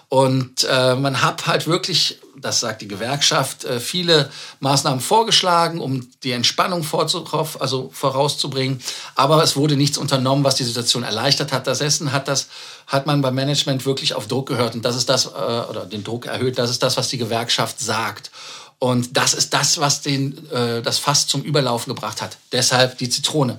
Und 0.09 0.65
äh, 0.65 0.95
man 0.95 1.23
hat 1.23 1.47
halt 1.47 1.67
wirklich, 1.67 2.19
das 2.37 2.61
sagt 2.61 2.81
die 2.81 2.89
Gewerkschaft, 2.89 3.65
äh, 3.65 3.79
viele 3.79 4.31
Maßnahmen 4.61 5.01
vorgeschlagen, 5.01 5.81
um 5.81 6.09
die 6.23 6.33
Entspannung 6.33 6.87
also 6.93 7.91
vorauszubringen. 7.93 8.81
Aber 9.15 9.43
es 9.43 9.57
wurde 9.57 9.77
nichts 9.77 9.99
unternommen, 9.99 10.45
was 10.45 10.55
die 10.55 10.65
Situation 10.65 11.03
erleichtert 11.03 11.53
hat. 11.53 11.67
Das 11.67 11.81
Essen 11.81 12.13
hat 12.13 12.27
das, 12.27 12.49
hat 12.87 13.07
man 13.07 13.21
beim 13.21 13.35
Management 13.35 13.85
wirklich 13.85 14.15
auf 14.15 14.29
Druck 14.29 14.49
gehört. 14.49 14.75
Und 14.75 14.85
das 14.85 14.97
ist 14.97 15.09
das, 15.09 15.27
äh, 15.27 15.29
oder 15.29 15.85
den 15.85 16.05
Druck 16.05 16.27
erhöht, 16.27 16.59
das 16.59 16.71
ist 16.71 16.83
das, 16.83 16.97
was 16.97 17.09
die 17.09 17.19
Gewerkschaft 17.19 17.79
sagt. 17.79 18.31
Und 18.79 19.17
das 19.17 19.35
ist 19.35 19.53
das, 19.53 19.79
was 19.79 20.03
den, 20.03 20.49
äh, 20.51 20.83
das 20.83 20.99
Fass 20.99 21.27
zum 21.27 21.43
Überlaufen 21.43 21.93
gebracht 21.93 22.23
hat. 22.23 22.39
Deshalb 22.53 22.97
die 22.99 23.11
Zitrone. 23.11 23.59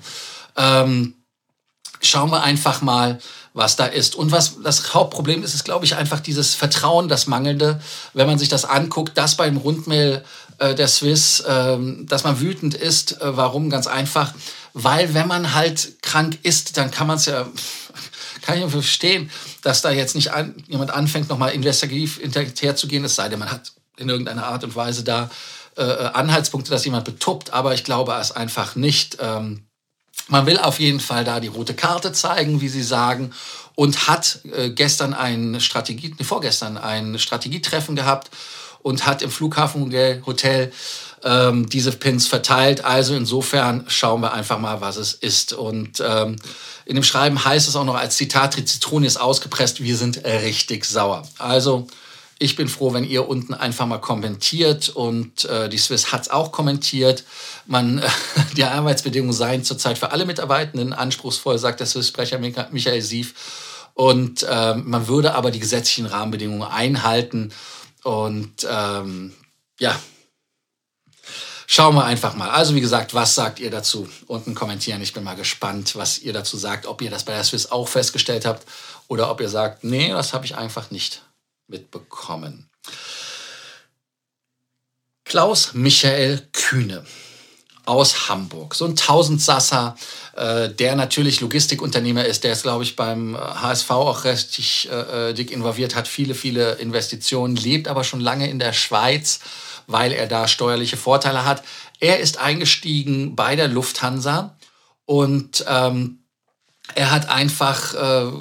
Ähm, 0.55 1.13
schauen 2.01 2.31
wir 2.31 2.43
einfach 2.43 2.81
mal, 2.81 3.19
was 3.53 3.75
da 3.75 3.85
ist. 3.85 4.15
Und 4.15 4.31
was 4.31 4.61
das 4.63 4.93
Hauptproblem 4.93 5.43
ist, 5.43 5.53
ist, 5.53 5.65
glaube 5.65 5.85
ich, 5.85 5.95
einfach 5.95 6.19
dieses 6.19 6.55
Vertrauen, 6.55 7.07
das 7.07 7.27
mangelnde. 7.27 7.81
Wenn 8.13 8.27
man 8.27 8.37
sich 8.37 8.49
das 8.49 8.65
anguckt, 8.65 9.17
das 9.17 9.35
beim 9.35 9.57
Rundmail 9.57 10.23
äh, 10.59 10.75
der 10.75 10.87
Swiss, 10.87 11.39
äh, 11.41 11.77
dass 12.03 12.23
man 12.23 12.39
wütend 12.39 12.73
ist. 12.73 13.21
Äh, 13.21 13.37
warum? 13.37 13.69
Ganz 13.69 13.87
einfach. 13.87 14.33
Weil 14.73 15.13
wenn 15.13 15.27
man 15.27 15.53
halt 15.53 16.01
krank 16.01 16.37
ist, 16.43 16.77
dann 16.77 16.91
kann 16.91 17.07
man 17.07 17.17
es 17.17 17.25
ja, 17.25 17.47
kann 18.41 18.61
ich 18.61 18.71
verstehen, 18.71 19.31
dass 19.63 19.81
da 19.81 19.89
jetzt 19.89 20.15
nicht 20.15 20.31
an, 20.31 20.55
jemand 20.67 20.91
anfängt, 20.91 21.29
nochmal 21.29 21.53
investigativ 21.53 22.19
hinterher 22.19 22.75
zu 22.75 22.87
gehen, 22.87 23.03
es 23.03 23.15
sei 23.15 23.29
denn, 23.29 23.39
man 23.39 23.51
hat 23.51 23.73
in 23.97 24.09
irgendeiner 24.09 24.45
Art 24.45 24.63
und 24.63 24.75
Weise 24.75 25.03
da 25.03 25.29
äh, 25.75 25.83
Anhaltspunkte, 25.83 26.71
dass 26.71 26.85
jemand 26.85 27.05
betuppt. 27.05 27.51
Aber 27.51 27.73
ich 27.73 27.83
glaube 27.83 28.13
es 28.13 28.31
einfach 28.31 28.75
nicht. 28.75 29.17
Ähm, 29.19 29.68
man 30.29 30.45
will 30.45 30.57
auf 30.57 30.79
jeden 30.79 30.99
Fall 30.99 31.23
da 31.23 31.39
die 31.39 31.47
rote 31.47 31.73
Karte 31.73 32.13
zeigen, 32.13 32.61
wie 32.61 32.69
Sie 32.69 32.83
sagen, 32.83 33.31
und 33.75 34.07
hat 34.07 34.39
äh, 34.55 34.69
gestern 34.69 35.13
ein 35.13 35.59
Strategie, 35.59 36.13
nee, 36.17 36.23
vorgestern 36.23 36.77
ein 36.77 37.19
Strategietreffen 37.19 37.95
gehabt 37.95 38.29
und 38.81 39.05
hat 39.05 39.21
im 39.21 39.31
Flughafenhotel 39.31 40.71
ähm, 41.23 41.69
diese 41.69 41.91
Pins 41.91 42.27
verteilt. 42.27 42.83
Also 42.85 43.15
insofern 43.15 43.85
schauen 43.87 44.21
wir 44.21 44.33
einfach 44.33 44.59
mal, 44.59 44.81
was 44.81 44.97
es 44.97 45.13
ist. 45.13 45.53
Und 45.53 46.01
ähm, 46.05 46.37
in 46.85 46.95
dem 46.95 47.03
Schreiben 47.03 47.43
heißt 47.43 47.67
es 47.67 47.75
auch 47.75 47.85
noch 47.85 47.95
als 47.95 48.17
Zitat, 48.17 48.57
die 48.57 48.65
Zitrone 48.65 49.07
ist 49.07 49.17
ausgepresst, 49.17 49.81
wir 49.83 49.97
sind 49.97 50.23
richtig 50.25 50.85
sauer. 50.85 51.23
Also 51.37 51.87
ich 52.41 52.55
bin 52.55 52.69
froh, 52.69 52.93
wenn 52.93 53.03
ihr 53.03 53.27
unten 53.27 53.53
einfach 53.53 53.85
mal 53.85 53.99
kommentiert 53.99 54.87
und 54.87 55.43
äh, 55.45 55.67
die 55.67 55.77
Swiss 55.77 56.13
hat 56.13 56.21
es 56.21 56.29
auch 56.29 56.53
kommentiert. 56.53 57.25
Man, 57.67 57.99
äh, 57.99 58.09
die 58.55 58.63
Arbeitsbedingungen 58.63 59.33
seien 59.33 59.65
zurzeit 59.65 59.97
für 59.97 60.11
alle 60.11 60.25
Mitarbeitenden 60.25 60.93
anspruchsvoll, 60.93 61.59
sagt 61.59 61.81
der 61.81 61.87
Swiss-Sprecher 61.87 62.39
Michael 62.39 63.01
Sief. 63.01 63.89
Und 63.93 64.43
äh, 64.43 64.75
man 64.75 65.07
würde 65.09 65.35
aber 65.35 65.51
die 65.51 65.59
gesetzlichen 65.59 66.05
Rahmenbedingungen 66.05 66.63
einhalten. 66.63 67.51
Und 68.03 68.65
ähm, 68.71 69.33
ja, 69.77 69.99
schauen 71.67 71.95
wir 71.95 72.05
einfach 72.05 72.35
mal. 72.35 72.49
Also 72.49 72.73
wie 72.73 72.81
gesagt, 72.81 73.13
was 73.13 73.35
sagt 73.35 73.59
ihr 73.59 73.69
dazu? 73.69 74.07
Unten 74.27 74.55
kommentieren. 74.55 75.01
Ich 75.01 75.11
bin 75.11 75.25
mal 75.25 75.35
gespannt, 75.35 75.97
was 75.97 76.19
ihr 76.19 76.31
dazu 76.31 76.55
sagt, 76.55 76.85
ob 76.85 77.01
ihr 77.01 77.11
das 77.11 77.25
bei 77.25 77.33
der 77.33 77.43
Swiss 77.43 77.69
auch 77.69 77.89
festgestellt 77.89 78.45
habt 78.45 78.65
oder 79.09 79.29
ob 79.29 79.41
ihr 79.41 79.49
sagt, 79.49 79.83
nee, 79.83 80.09
das 80.11 80.31
habe 80.31 80.45
ich 80.45 80.55
einfach 80.55 80.89
nicht 80.89 81.21
mitbekommen. 81.69 82.69
Klaus 85.23 85.73
Michael 85.73 86.47
Kühne 86.51 87.05
aus 87.85 88.29
Hamburg, 88.29 88.75
so 88.75 88.85
ein 88.85 88.95
Tausendsasser, 88.95 89.95
äh, 90.35 90.69
der 90.69 90.95
natürlich 90.95 91.41
Logistikunternehmer 91.41 92.23
ist, 92.25 92.43
der 92.43 92.51
ist, 92.51 92.63
glaube 92.63 92.83
ich, 92.83 92.95
beim 92.95 93.35
HSV 93.37 93.89
auch 93.91 94.23
richtig 94.25 94.89
äh, 94.91 95.33
dick 95.33 95.51
involviert, 95.51 95.95
hat 95.95 96.07
viele, 96.07 96.35
viele 96.35 96.73
Investitionen, 96.73 97.55
lebt 97.55 97.87
aber 97.87 98.03
schon 98.03 98.19
lange 98.19 98.49
in 98.49 98.59
der 98.59 98.73
Schweiz, 98.73 99.39
weil 99.87 100.11
er 100.11 100.27
da 100.27 100.47
steuerliche 100.47 100.97
Vorteile 100.97 101.45
hat. 101.45 101.63
Er 101.99 102.19
ist 102.19 102.37
eingestiegen 102.37 103.35
bei 103.35 103.55
der 103.55 103.67
Lufthansa 103.67 104.55
und 105.05 105.65
ähm, 105.67 106.19
er 106.95 107.11
hat 107.11 107.29
einfach 107.29 107.93
äh, 107.93 108.31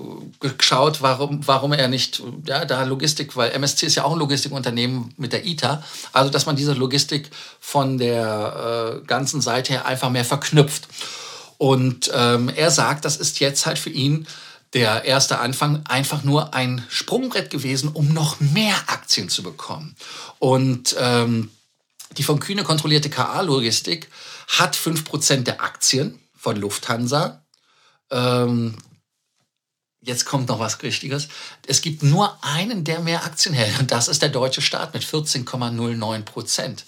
geschaut, 0.40 1.02
warum, 1.02 1.46
warum 1.46 1.72
er 1.72 1.88
nicht, 1.88 2.22
ja, 2.46 2.64
da 2.64 2.84
Logistik, 2.84 3.36
weil 3.36 3.52
MSC 3.52 3.86
ist 3.86 3.94
ja 3.96 4.04
auch 4.04 4.12
ein 4.12 4.18
Logistikunternehmen 4.18 5.12
mit 5.16 5.32
der 5.32 5.46
ITA, 5.46 5.82
also 6.12 6.30
dass 6.30 6.46
man 6.46 6.56
diese 6.56 6.72
Logistik 6.72 7.30
von 7.60 7.98
der 7.98 9.00
äh, 9.02 9.06
ganzen 9.06 9.40
Seite 9.40 9.74
her 9.74 9.86
einfach 9.86 10.10
mehr 10.10 10.24
verknüpft. 10.24 10.88
Und 11.58 12.10
ähm, 12.14 12.48
er 12.54 12.70
sagt, 12.70 13.04
das 13.04 13.16
ist 13.16 13.40
jetzt 13.40 13.66
halt 13.66 13.78
für 13.78 13.90
ihn 13.90 14.26
der 14.74 15.04
erste 15.04 15.38
Anfang 15.38 15.82
einfach 15.86 16.24
nur 16.24 16.54
ein 16.54 16.84
Sprungbrett 16.88 17.50
gewesen, 17.50 17.88
um 17.88 18.12
noch 18.12 18.38
mehr 18.38 18.76
Aktien 18.86 19.28
zu 19.28 19.42
bekommen. 19.42 19.96
Und 20.38 20.94
ähm, 20.98 21.50
die 22.16 22.22
von 22.22 22.38
Kühne 22.38 22.64
kontrollierte 22.64 23.10
KA-Logistik 23.10 24.08
hat 24.46 24.76
5% 24.76 25.42
der 25.42 25.62
Aktien 25.62 26.18
von 26.36 26.56
Lufthansa 26.56 27.42
ähm, 28.10 28.76
jetzt 30.00 30.24
kommt 30.24 30.48
noch 30.48 30.58
was 30.58 30.82
Richtiges. 30.82 31.28
Es 31.66 31.82
gibt 31.82 32.02
nur 32.02 32.36
einen, 32.42 32.84
der 32.84 33.00
mehr 33.00 33.24
Aktien 33.24 33.54
hält 33.54 33.78
und 33.78 33.90
das 33.90 34.08
ist 34.08 34.22
der 34.22 34.28
deutsche 34.28 34.62
Staat 34.62 34.94
mit 34.94 35.04
14,09 35.04 36.22
Prozent. 36.22 36.84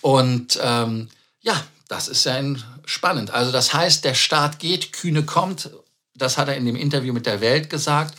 Und 0.00 0.58
ähm, 0.62 1.08
ja, 1.40 1.62
das 1.88 2.08
ist 2.08 2.24
ja 2.24 2.40
spannend. 2.84 3.30
Also 3.30 3.52
das 3.52 3.74
heißt, 3.74 4.04
der 4.04 4.14
Staat 4.14 4.58
geht, 4.58 4.92
Kühne 4.92 5.24
kommt. 5.24 5.70
Das 6.14 6.38
hat 6.38 6.48
er 6.48 6.56
in 6.56 6.64
dem 6.64 6.76
Interview 6.76 7.12
mit 7.12 7.26
der 7.26 7.40
Welt 7.40 7.70
gesagt. 7.70 8.16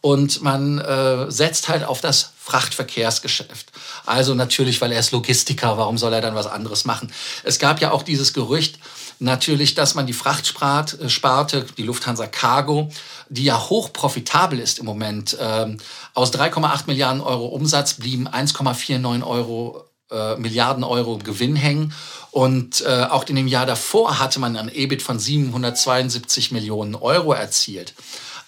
Und 0.00 0.42
man 0.42 0.78
äh, 0.78 1.30
setzt 1.30 1.68
halt 1.68 1.84
auf 1.84 2.00
das 2.00 2.32
Frachtverkehrsgeschäft. 2.36 3.70
Also 4.04 4.34
natürlich, 4.34 4.80
weil 4.80 4.90
er 4.90 4.98
ist 4.98 5.12
Logistiker, 5.12 5.78
warum 5.78 5.96
soll 5.96 6.12
er 6.12 6.20
dann 6.20 6.34
was 6.34 6.48
anderes 6.48 6.84
machen? 6.84 7.12
Es 7.44 7.60
gab 7.60 7.80
ja 7.80 7.92
auch 7.92 8.02
dieses 8.02 8.32
Gerücht, 8.32 8.80
natürlich, 9.22 9.74
dass 9.74 9.94
man 9.94 10.06
die 10.06 10.12
Frachtsparte, 10.12 10.98
äh, 10.98 11.64
die 11.76 11.82
Lufthansa 11.82 12.26
Cargo, 12.26 12.90
die 13.28 13.44
ja 13.44 13.68
hoch 13.68 13.92
profitabel 13.92 14.58
ist 14.58 14.78
im 14.78 14.86
Moment, 14.86 15.36
ähm, 15.40 15.78
aus 16.14 16.32
3,8 16.32 16.86
Milliarden 16.86 17.20
Euro 17.20 17.46
Umsatz 17.46 17.94
blieben 17.94 18.28
1,49 18.28 19.24
Euro 19.24 19.84
äh, 20.10 20.36
Milliarden 20.36 20.84
Euro 20.84 21.18
Gewinn 21.18 21.56
hängen. 21.56 21.94
Und 22.30 22.82
äh, 22.82 23.04
auch 23.10 23.24
in 23.26 23.36
dem 23.36 23.46
Jahr 23.46 23.66
davor 23.66 24.18
hatte 24.18 24.40
man 24.40 24.56
ein 24.56 24.68
EBIT 24.68 25.02
von 25.02 25.18
772 25.18 26.50
Millionen 26.50 26.94
Euro 26.94 27.32
erzielt. 27.32 27.94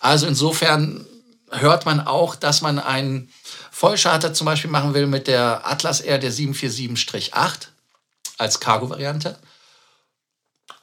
Also 0.01 0.27
insofern 0.27 1.07
hört 1.51 1.87
man 1.87 2.01
auch, 2.01 2.35
dass 2.35 2.63
man 2.63 2.79
einen 2.79 3.31
Vollcharter 3.71 4.35
zum 4.35 4.47
Beispiel 4.47 4.71
machen 4.71 4.95
will 4.95 5.07
mit 5.07 5.27
der 5.27 5.63
Atlas 5.71 6.01
Air 6.01 6.19
der 6.19 6.33
747-8 6.33 7.69
als 8.39 8.61
Cargo-Variante 8.61 9.39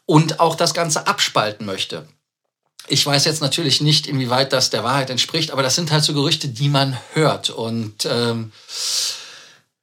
und 0.06 0.40
auch 0.40 0.56
das 0.56 0.74
Ganze 0.74 1.08
abspalten 1.08 1.66
möchte. 1.66 2.08
Ich 2.88 3.06
weiß 3.06 3.26
jetzt 3.26 3.42
natürlich 3.42 3.82
nicht, 3.82 4.08
inwieweit 4.08 4.54
das 4.54 4.70
der 4.70 4.84
Wahrheit 4.84 5.10
entspricht, 5.10 5.52
aber 5.52 5.64
das 5.64 5.76
sind 5.76 5.92
halt 5.92 6.04
so 6.04 6.14
Gerüchte, 6.14 6.48
die 6.48 6.70
man 6.70 6.98
hört. 7.14 7.50
Und 7.50 8.06
ähm, 8.06 8.52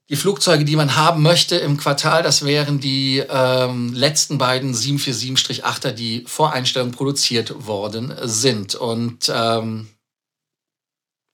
die 0.09 0.16
Flugzeuge, 0.16 0.64
die 0.64 0.76
man 0.76 0.96
haben 0.96 1.22
möchte 1.22 1.57
im 1.57 1.76
Quartal, 1.76 2.22
das 2.22 2.44
wären 2.44 2.81
die 2.81 3.22
ähm, 3.28 3.92
letzten 3.92 4.38
beiden 4.38 4.74
747-8er, 4.74 5.92
die 5.92 6.24
vor 6.26 6.52
Einstellung 6.52 6.92
produziert 6.92 7.66
worden 7.66 8.14
sind. 8.22 8.74
Und 8.74 9.31
ähm, 9.33 9.88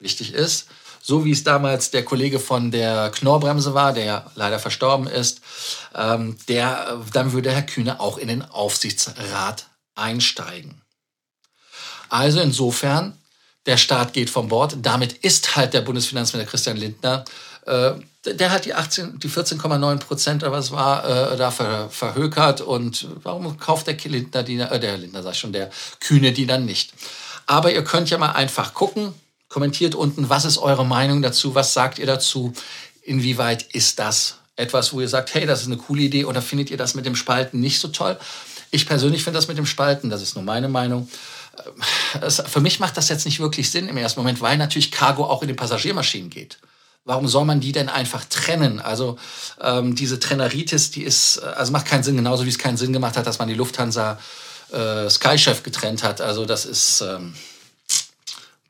wichtig 0.05 0.33
ist, 0.33 0.69
so 1.03 1.25
wie 1.25 1.33
es 1.33 1.45
damals 1.45 1.91
der 1.91 2.05
Kollege 2.05 2.39
von 2.39 2.71
der 2.71 3.11
Knorrbremse 3.11 3.75
war, 3.75 3.93
der 3.93 4.31
leider 4.37 4.59
verstorben 4.59 5.07
ist, 5.07 5.41
ähm, 5.95 6.37
der, 6.49 7.03
dann 7.13 7.33
würde 7.33 7.51
Herr 7.51 7.63
Kühne 7.63 8.01
auch 8.01 8.17
in 8.17 8.29
den 8.29 8.43
Aufsichtsrat 8.43 9.67
einsteigen. 9.97 10.81
Also 12.09 12.41
insofern, 12.41 13.19
der 13.67 13.77
Staat 13.77 14.13
geht 14.13 14.31
von 14.31 14.49
Bord. 14.49 14.77
Damit 14.81 15.13
ist 15.13 15.57
halt 15.57 15.75
der 15.75 15.81
Bundesfinanzminister 15.81 16.51
Christian 16.51 16.77
Lindner, 16.77 17.25
äh, 17.67 17.93
der 18.27 18.51
hat 18.51 18.65
die, 18.65 18.73
18, 18.73 19.19
die 19.19 19.29
14,9 19.29 19.99
Prozent 19.99 20.43
oder 20.43 20.53
was 20.53 20.71
war, 20.71 21.33
äh, 21.33 21.37
da 21.37 21.51
ver, 21.51 21.91
verhökert. 21.91 22.61
Und 22.61 23.07
warum 23.23 23.59
kauft 23.59 23.87
der 23.87 23.97
Lindner 23.97 24.43
die, 24.43 24.59
äh, 24.59 24.81
der 24.81 24.97
Lindner 24.97 25.23
sag 25.23 25.33
ich 25.33 25.39
schon, 25.39 25.53
der 25.53 25.71
Kühne 26.01 26.33
die 26.33 26.47
dann 26.47 26.65
nicht? 26.65 26.93
Aber 27.47 27.73
ihr 27.73 27.85
könnt 27.85 28.09
ja 28.09 28.17
mal 28.17 28.33
einfach 28.33 28.73
gucken, 28.73 29.13
Kommentiert 29.55 29.95
unten, 29.95 30.29
was 30.29 30.45
ist 30.45 30.59
eure 30.59 30.85
Meinung 30.85 31.23
dazu? 31.23 31.55
Was 31.55 31.75
sagt 31.75 32.01
ihr 32.01 32.07
dazu? 32.07 32.53
Inwieweit 33.03 33.63
ist 33.63 34.01
das 34.01 34.39
etwas, 34.57 34.93
wo 34.93 35.01
ihr 35.01 35.07
sagt, 35.07 35.33
hey, 35.33 35.47
das 35.47 35.61
ist 35.61 35.69
eine 35.69 35.77
coole 35.77 36.03
Idee 36.03 36.25
oder 36.25 36.43
findet 36.43 36.71
ihr 36.71 36.77
das 36.77 36.97
mit 36.97 37.07
dem 37.07 37.15
Spalten 37.15 37.61
nicht 37.61 37.79
so 37.79 37.87
toll? 37.87 38.19
Ich 38.73 38.85
persönlich 38.85 39.23
finde 39.23 39.39
das 39.39 39.47
mit 39.47 39.57
dem 39.57 39.65
Spalten, 39.65 40.11
das 40.11 40.23
ist 40.23 40.35
nur 40.35 40.43
meine 40.43 40.69
Meinung. 40.69 41.09
Äh, 42.21 42.31
für 42.31 42.59
mich 42.59 42.81
macht 42.81 42.97
das 42.97 43.09
jetzt 43.09 43.27
nicht 43.27 43.39
wirklich 43.39 43.71
Sinn 43.71 43.87
im 43.87 43.97
ersten 43.97 44.19
Moment, 44.19 44.41
weil 44.41 44.59
natürlich 44.59 44.91
Cargo 44.91 45.25
auch 45.25 45.41
in 45.43 45.47
den 45.47 45.57
Passagiermaschinen 45.57 46.31
geht. 46.31 46.59
Warum 47.05 47.29
soll 47.29 47.45
man 47.45 47.61
die 47.61 47.71
denn 47.71 47.89
einfach 47.89 48.25
trennen? 48.25 48.81
Also 48.81 49.21
ähm, 49.61 49.95
diese 49.95 50.19
Trenneritis, 50.19 50.91
die 50.91 51.05
ist, 51.05 51.37
äh, 51.37 51.47
also 51.47 51.71
macht 51.71 51.87
keinen 51.87 52.03
Sinn, 52.03 52.17
genauso 52.17 52.45
wie 52.45 52.51
es 52.51 52.59
keinen 52.59 52.77
Sinn 52.77 52.93
gemacht 52.93 53.17
hat, 53.17 53.29
dass 53.29 53.39
man 53.39 53.47
die 53.47 53.55
Lufthansa 53.55 54.19
äh, 54.73 55.09
Skychef 55.09 55.63
getrennt 55.63 56.03
hat. 56.03 56.21
Also 56.21 56.45
das 56.45 56.65
ist 56.65 57.03
ähm, 57.03 57.35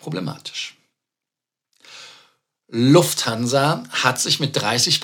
problematisch. 0.04 0.76
Lufthansa 2.68 3.84
hat 3.90 4.20
sich 4.20 4.40
mit 4.40 4.56
30 4.56 5.00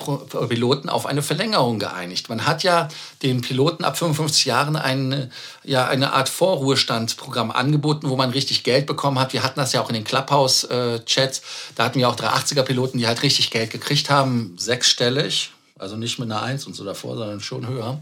Piloten 0.48 0.88
auf 0.88 1.06
eine 1.06 1.22
Verlängerung 1.22 1.78
geeinigt. 1.78 2.28
Man 2.28 2.46
hat 2.46 2.62
ja 2.62 2.88
den 3.22 3.42
Piloten 3.42 3.84
ab 3.84 3.96
55 3.96 4.44
Jahren 4.46 4.76
eine, 4.76 5.30
ja, 5.62 5.86
eine 5.86 6.12
Art 6.12 6.28
Vorruhestandprogramm 6.28 7.50
angeboten, 7.50 8.08
wo 8.08 8.16
man 8.16 8.30
richtig 8.30 8.64
Geld 8.64 8.86
bekommen 8.86 9.20
hat. 9.20 9.32
Wir 9.34 9.42
hatten 9.42 9.60
das 9.60 9.72
ja 9.72 9.82
auch 9.82 9.88
in 9.88 9.94
den 9.94 10.04
Clubhouse-Chats. 10.04 11.42
Da 11.76 11.84
hatten 11.84 11.98
wir 11.98 12.08
auch 12.08 12.16
380er-Piloten, 12.16 12.98
die 12.98 13.06
halt 13.06 13.22
richtig 13.22 13.50
Geld 13.50 13.70
gekriegt 13.70 14.10
haben, 14.10 14.56
sechsstellig. 14.58 15.52
Also 15.78 15.96
nicht 15.96 16.18
mit 16.18 16.30
einer 16.30 16.42
Eins 16.42 16.66
und 16.66 16.74
so 16.74 16.84
davor, 16.84 17.16
sondern 17.16 17.40
schon 17.40 17.68
höher. 17.68 18.00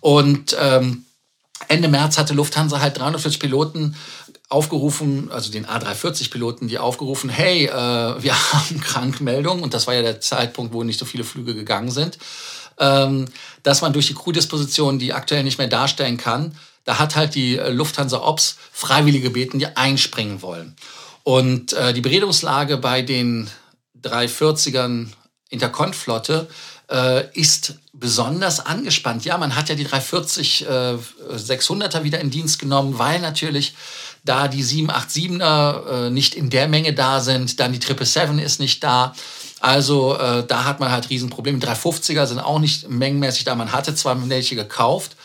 Und 0.00 0.56
ähm, 0.58 1.04
Ende 1.68 1.88
März 1.88 2.18
hatte 2.18 2.34
Lufthansa 2.34 2.80
halt 2.80 2.98
340 2.98 3.38
Piloten 3.40 3.96
aufgerufen, 4.48 5.30
also 5.30 5.50
den 5.50 5.66
A340-Piloten, 5.66 6.68
die 6.68 6.78
aufgerufen, 6.78 7.30
hey, 7.30 7.66
äh, 7.66 7.70
wir 7.70 8.34
haben 8.52 8.80
Krankmeldung 8.80 9.62
und 9.62 9.74
das 9.74 9.86
war 9.86 9.94
ja 9.94 10.02
der 10.02 10.20
Zeitpunkt, 10.20 10.72
wo 10.72 10.84
nicht 10.84 10.98
so 10.98 11.04
viele 11.04 11.24
Flüge 11.24 11.54
gegangen 11.54 11.90
sind, 11.90 12.18
ähm, 12.78 13.26
dass 13.62 13.80
man 13.82 13.92
durch 13.92 14.06
die 14.06 14.14
Crew-Disposition 14.14 14.98
die 14.98 15.12
aktuell 15.12 15.44
nicht 15.44 15.58
mehr 15.58 15.68
darstellen 15.68 16.16
kann. 16.16 16.56
Da 16.84 16.98
hat 16.98 17.16
halt 17.16 17.34
die 17.34 17.54
Lufthansa 17.56 18.18
Ops 18.18 18.58
Freiwillige 18.70 19.28
gebeten, 19.28 19.58
die 19.58 19.74
einspringen 19.74 20.42
wollen. 20.42 20.76
Und 21.22 21.72
äh, 21.72 21.94
die 21.94 22.02
Beredungslage 22.02 22.76
bei 22.76 23.00
den 23.00 23.48
340ern 24.02 25.08
Intercont-Flotte 25.48 26.48
äh, 26.90 27.26
ist 27.38 27.74
besonders 27.92 28.64
angespannt. 28.64 29.24
Ja, 29.24 29.38
man 29.38 29.56
hat 29.56 29.68
ja 29.68 29.74
die 29.74 29.84
340 29.84 30.66
äh, 30.66 30.68
600er 31.34 32.02
wieder 32.02 32.20
in 32.20 32.30
Dienst 32.30 32.58
genommen, 32.58 32.98
weil 32.98 33.20
natürlich 33.20 33.74
da 34.24 34.48
die 34.48 34.64
787er 34.64 36.06
äh, 36.06 36.10
nicht 36.10 36.34
in 36.34 36.50
der 36.50 36.68
Menge 36.68 36.92
da 36.92 37.20
sind, 37.20 37.60
dann 37.60 37.72
die 37.72 37.78
777 37.78 38.44
ist 38.44 38.60
nicht 38.60 38.82
da. 38.82 39.14
Also 39.60 40.18
äh, 40.18 40.44
da 40.46 40.64
hat 40.64 40.80
man 40.80 40.90
halt 40.90 41.08
Riesenprobleme. 41.08 41.58
350er 41.58 42.26
sind 42.26 42.38
auch 42.38 42.58
nicht 42.58 42.88
mengenmäßig 42.88 43.44
da. 43.44 43.54
Man 43.54 43.72
hatte 43.72 43.94
zwar 43.94 44.28
welche 44.28 44.56
gekauft, 44.56 45.16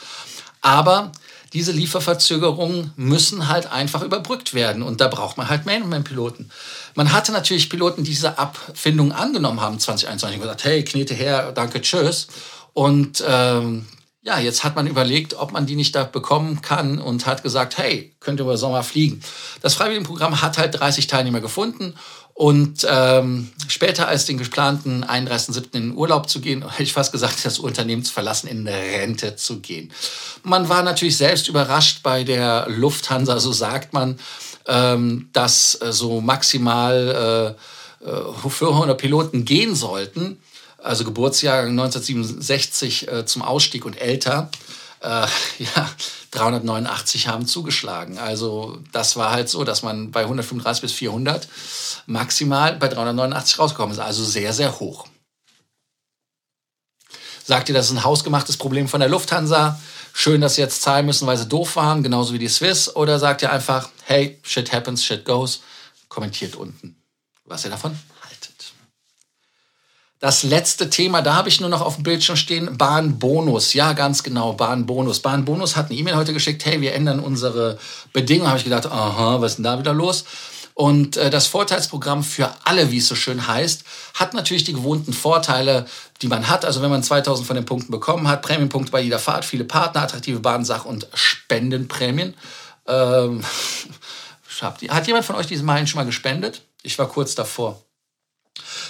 aber 0.62 1.12
diese 1.54 1.72
Lieferverzögerungen 1.72 2.94
müssen 2.96 3.48
halt 3.48 3.72
einfach 3.72 4.04
überbrückt 4.04 4.54
werden. 4.54 4.84
Und 4.84 5.02
da 5.02 5.08
braucht 5.08 5.38
man 5.38 5.50
halt 5.50 5.66
Man-Man-Piloten. 5.66 6.52
Man 6.96 7.12
hatte 7.12 7.32
natürlich 7.32 7.70
Piloten, 7.70 8.04
die 8.04 8.12
diese 8.12 8.38
Abfindung 8.38 9.12
angenommen 9.12 9.62
haben 9.62 9.80
2021 9.80 10.38
und 10.38 10.42
gesagt, 10.42 10.64
hey, 10.64 10.84
Knete 10.84 11.14
her, 11.14 11.52
danke, 11.52 11.82
tschüss. 11.82 12.28
Und 12.74 13.24
ähm, 13.28 13.86
ja, 14.22 14.38
jetzt 14.38 14.64
hat 14.64 14.76
man 14.76 14.86
überlegt, 14.86 15.34
ob 15.34 15.54
man 15.54 15.66
die 15.66 15.76
nicht 15.76 15.96
da 15.96 16.04
bekommen 16.04 16.62
kann 16.62 17.00
und 17.00 17.26
hat 17.26 17.42
gesagt, 17.42 17.78
hey, 17.78 18.14
könnt 18.20 18.40
ihr 18.40 18.44
über 18.44 18.58
Sommer 18.58 18.84
fliegen. 18.84 19.22
Das 19.62 19.76
Freiwilligenprogramm 19.76 20.42
hat 20.42 20.58
halt 20.58 20.80
30 20.80 21.08
Teilnehmer 21.08 21.40
gefunden 21.40 21.96
und 22.40 22.88
ähm, 22.90 23.50
später 23.68 24.08
als 24.08 24.26
den 24.26 24.38
geplanten 24.38 25.04
31.07. 25.04 25.74
in 25.74 25.94
Urlaub 25.94 26.30
zu 26.30 26.40
gehen, 26.40 26.62
hätte 26.62 26.84
ich 26.84 26.94
fast 26.94 27.12
gesagt, 27.12 27.44
das 27.44 27.60
Unternehmen 27.60 28.06
zu 28.06 28.14
verlassen, 28.14 28.48
in 28.48 28.66
Rente 28.66 29.36
zu 29.36 29.60
gehen. 29.60 29.92
Man 30.44 30.70
war 30.70 30.82
natürlich 30.82 31.18
selbst 31.18 31.50
überrascht 31.50 32.02
bei 32.02 32.24
der 32.24 32.68
Lufthansa, 32.70 33.42
so 33.42 33.52
sagt 33.52 33.92
man, 33.92 34.18
ähm, 34.68 35.28
dass 35.34 35.82
äh, 35.82 35.92
so 35.92 36.22
maximal 36.22 37.56
äh, 38.08 38.50
400 38.50 38.90
äh, 38.90 38.96
Piloten 38.96 39.44
gehen 39.44 39.76
sollten, 39.76 40.40
also 40.82 41.04
Geburtsjahrgang 41.04 41.72
1967 41.72 43.12
äh, 43.12 43.26
zum 43.26 43.42
Ausstieg 43.42 43.84
und 43.84 44.00
älter. 44.00 44.50
Äh, 45.02 45.28
ja, 45.60 45.90
389 46.32 47.28
haben 47.28 47.46
zugeschlagen. 47.48 48.18
Also 48.18 48.80
das 48.92 49.16
war 49.16 49.32
halt 49.32 49.50
so, 49.50 49.64
dass 49.64 49.84
man 49.84 50.12
bei 50.12 50.22
135 50.22 50.82
bis 50.82 50.92
400 50.94 51.48
maximal 52.06 52.76
bei 52.76 52.88
389 52.88 53.60
rausgekommen 53.60 53.94
ist. 53.94 54.00
Also 54.00 54.24
sehr, 54.24 54.54
sehr 54.54 54.80
hoch. 54.80 55.08
Sagt 57.44 57.70
ihr, 57.70 57.76
das 57.76 57.88
ist 57.88 57.94
ein 57.94 58.04
hausgemachtes 58.04 58.58
Problem 58.58 58.88
von 58.88 59.00
der 59.00 59.10
Lufthansa? 59.10 59.80
Schön, 60.14 60.42
dass 60.42 60.56
sie 60.56 60.62
jetzt 60.62 60.82
zahlen 60.82 61.06
müssen, 61.06 61.26
weil 61.26 61.38
sie 61.38 61.48
doof 61.48 61.76
waren, 61.78 62.04
genauso 62.04 62.34
wie 62.34 62.40
die 62.40 62.48
Swiss? 62.48 62.96
Oder 62.96 63.18
sagt 63.18 63.42
ihr 63.42 63.52
einfach, 63.52 63.90
hey, 64.06 64.40
shit 64.44 64.72
happens, 64.72 65.04
shit 65.04 65.26
goes? 65.26 65.62
Kommentiert 66.10 66.56
unten, 66.56 66.96
was 67.46 67.64
ihr 67.64 67.72
davon 67.72 67.98
das 70.20 70.44
letzte 70.44 70.90
Thema, 70.90 71.22
da 71.22 71.36
habe 71.36 71.48
ich 71.48 71.62
nur 71.62 71.70
noch 71.70 71.82
auf 71.82 71.96
dem 71.96 72.04
Bildschirm 72.04 72.36
stehen, 72.36 72.78
Bahnbonus. 72.78 73.74
Ja, 73.74 73.94
ganz 73.94 74.22
genau, 74.22 74.52
Bahnbonus. 74.52 75.22
Bahnbonus 75.22 75.78
hat 75.78 75.90
eine 75.90 75.98
E-Mail 75.98 76.18
heute 76.18 76.34
geschickt, 76.34 76.66
hey, 76.66 76.82
wir 76.82 76.94
ändern 76.94 77.22
unsere 77.22 77.80
Bedingungen. 78.12 78.50
Habe 78.50 78.58
ich 78.58 78.66
gedacht, 78.66 78.86
aha, 78.86 79.40
was 79.40 79.52
ist 79.52 79.58
denn 79.58 79.64
da 79.64 79.80
wieder 79.80 79.94
los? 79.94 80.26
Und 80.74 81.16
äh, 81.16 81.30
das 81.30 81.48
Vorteilsprogramm 81.48 82.24
für 82.24 82.54
alle, 82.66 82.92
wie 82.92 82.98
es 82.98 83.08
so 83.08 83.16
schön 83.16 83.48
heißt, 83.48 83.84
hat 84.14 84.34
natürlich 84.34 84.66
die 84.66 84.74
gewohnten 84.74 85.14
Vorteile, 85.14 85.86
die 86.22 86.28
man 86.28 86.50
hat. 86.50 86.66
Also 86.66 86.82
wenn 86.82 86.90
man 86.90 87.04
2000 87.04 87.48
von 87.48 87.56
den 87.56 87.66
Punkten 87.66 87.92
bekommen 87.92 88.28
hat, 88.28 88.42
Prämienpunkte 88.42 88.92
bei 88.92 89.02
jeder 89.02 89.20
Fahrt, 89.20 89.46
viele 89.46 89.64
Partner, 89.64 90.02
attraktive 90.02 90.40
Bahnsach- 90.40 90.86
und 90.86 91.08
Spendenprämien. 91.14 92.34
Ähm, 92.88 93.42
hat 94.62 95.08
jemand 95.08 95.26
von 95.26 95.38
euch 95.38 95.48
diesen 95.48 95.66
Meilen 95.66 95.88
schon 95.88 96.00
mal 96.00 96.06
gespendet? 96.06 96.62
Ich 96.84 97.00
war 97.00 97.08
kurz 97.08 97.36
davor. 97.36 97.82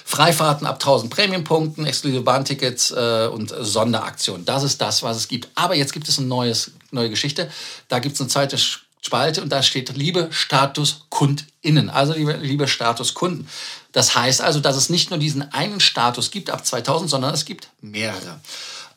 Freifahrten 0.09 0.65
ab 0.65 0.75
1000 0.75 1.13
Prämienpunkten, 1.13 1.85
exklusive 1.85 2.21
Bahntickets 2.21 2.91
äh, 2.91 3.29
und 3.31 3.53
Sonderaktionen. 3.59 4.45
Das 4.45 4.63
ist 4.63 4.81
das, 4.81 5.03
was 5.03 5.17
es 5.17 5.27
gibt. 5.27 5.49
Aber 5.55 5.75
jetzt 5.75 5.93
gibt 5.93 6.07
es 6.07 6.17
eine 6.17 6.27
neues, 6.27 6.71
neue 6.91 7.09
Geschichte. 7.09 7.49
Da 7.87 7.99
gibt 7.99 8.15
es 8.15 8.21
eine 8.21 8.29
zweite 8.29 8.57
Spalte 9.01 9.41
und 9.41 9.49
da 9.49 9.63
steht 9.63 9.95
liebe 9.95 10.27
StatuskundInnen, 10.31 11.89
also 11.89 12.13
liebe, 12.13 12.33
liebe 12.33 12.67
Statuskunden. 12.67 13.47
Das 13.91 14.15
heißt 14.15 14.41
also, 14.41 14.59
dass 14.59 14.75
es 14.75 14.89
nicht 14.89 15.09
nur 15.09 15.19
diesen 15.19 15.51
einen 15.53 15.79
Status 15.79 16.31
gibt 16.31 16.49
ab 16.49 16.65
2000, 16.65 17.09
sondern 17.09 17.33
es 17.33 17.45
gibt 17.45 17.69
mehrere. 17.81 18.39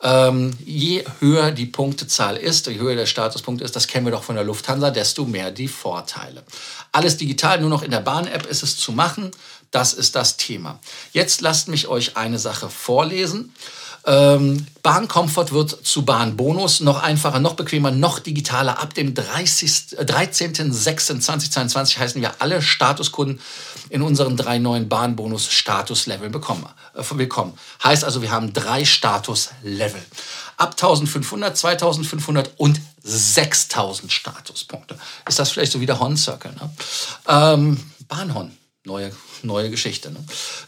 Ähm, 0.01 0.51
je 0.65 1.05
höher 1.19 1.51
die 1.51 1.65
Punktezahl 1.65 2.35
ist, 2.35 2.67
je 2.67 2.77
höher 2.77 2.95
der 2.95 3.05
Statuspunkt 3.05 3.61
ist, 3.61 3.75
das 3.77 3.87
kennen 3.87 4.05
wir 4.05 4.11
doch 4.11 4.23
von 4.23 4.35
der 4.35 4.43
Lufthansa, 4.43 4.91
desto 4.91 5.23
mehr 5.23 5.49
die 5.49 5.69
Vorteile. 5.69 6.43
Alles 6.91 7.15
digital, 7.15 7.61
nur 7.61 7.69
noch 7.69 7.83
in 7.83 7.91
der 7.91 8.01
Bahn-App 8.01 8.45
ist 8.45 8.63
es 8.63 8.75
zu 8.75 8.91
machen. 8.91 9.31
Das 9.73 9.91
ist 9.91 10.15
das 10.15 10.37
Thema. 10.37 10.79
Jetzt 11.13 11.41
lasst 11.41 11.67
mich 11.67 11.87
euch 11.87 12.15
eine 12.15 12.37
Sache 12.37 12.69
vorlesen. 12.69 13.55
Ähm, 14.05 14.67
Bahnkomfort 14.83 15.51
wird 15.51 15.83
zu 15.83 16.05
Bahnbonus 16.05 16.81
noch 16.81 17.01
einfacher, 17.01 17.39
noch 17.39 17.55
bequemer, 17.55 17.89
noch 17.89 18.19
digitaler. 18.19 18.77
Ab 18.77 18.93
dem 18.93 19.15
13.06.2022 19.15 21.95
äh, 21.95 21.99
heißen 22.01 22.21
wir 22.21 22.39
alle 22.39 22.61
Statuskunden 22.61 23.39
in 23.89 24.03
unseren 24.03 24.37
drei 24.37 24.59
neuen 24.59 24.89
Bahnbonus-Statusleveln 24.89 26.31
bekommen, 26.31 26.67
äh, 26.93 27.01
willkommen. 27.13 27.57
Heißt 27.83 28.03
also, 28.03 28.21
wir 28.21 28.29
haben 28.29 28.53
drei 28.53 28.85
Statuslevel. 28.85 30.03
Ab 30.57 30.73
1500, 30.73 31.57
2500 31.57 32.51
und 32.57 32.79
6000 33.01 34.11
Statuspunkte. 34.11 34.99
Ist 35.27 35.39
das 35.39 35.49
vielleicht 35.49 35.71
so 35.71 35.81
wie 35.81 35.87
der 35.87 35.99
Horn-Circle? 35.99 36.51
Ne? 36.51 36.69
Ähm, 37.27 37.79
Bahnhorn 38.07 38.55
neue, 38.85 39.11
neue 39.43 39.69
Geschichte. 39.69 40.11
Ne? 40.11 40.23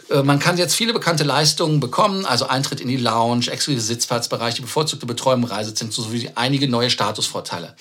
Äh, 0.10 0.24
man 0.24 0.40
kann 0.40 0.58
jetzt 0.58 0.76
viele 0.76 0.94
bekannte 0.94 1.24
Leistungen 1.24 1.80
bekommen, 1.80 2.26
also 2.26 2.48
Eintritt 2.48 2.82
in 2.82 2.88
die 2.88 2.98
Lounge, 2.98 3.48
exklusive 3.48 3.82
Sitzplatzbereich, 3.82 4.56
die 4.56 4.62
bevorzugte 4.62 5.06
Betreuung 5.06 5.44
im 5.44 5.50
Reisezentrum 5.50 6.06
sowie 6.06 6.32
einige 6.36 6.68
neue 6.68 6.90
Statusvorteile. 6.90 7.76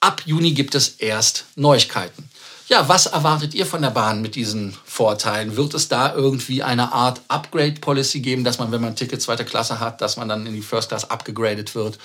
Ab 0.00 0.22
Juni 0.24 0.52
gibt 0.52 0.74
es 0.74 0.88
erst 0.88 1.44
Neuigkeiten. 1.56 2.30
Ja, 2.68 2.86
was 2.86 3.06
erwartet 3.06 3.54
ihr 3.54 3.64
von 3.64 3.80
der 3.80 3.90
Bahn 3.90 4.20
mit 4.20 4.34
diesen 4.34 4.76
Vorteilen? 4.84 5.56
Wird 5.56 5.72
es 5.72 5.88
da 5.88 6.14
irgendwie 6.14 6.62
eine 6.62 6.92
Art 6.92 7.22
Upgrade-Policy 7.28 8.20
geben, 8.20 8.44
dass 8.44 8.58
man, 8.58 8.70
wenn 8.72 8.82
man 8.82 8.94
Ticket 8.94 9.22
zweiter 9.22 9.44
Klasse 9.44 9.80
hat, 9.80 10.02
dass 10.02 10.18
man 10.18 10.28
dann 10.28 10.46
in 10.46 10.52
die 10.52 10.60
First 10.60 10.90
Class 10.90 11.10
abgegradet 11.10 11.74
wird? 11.74 11.98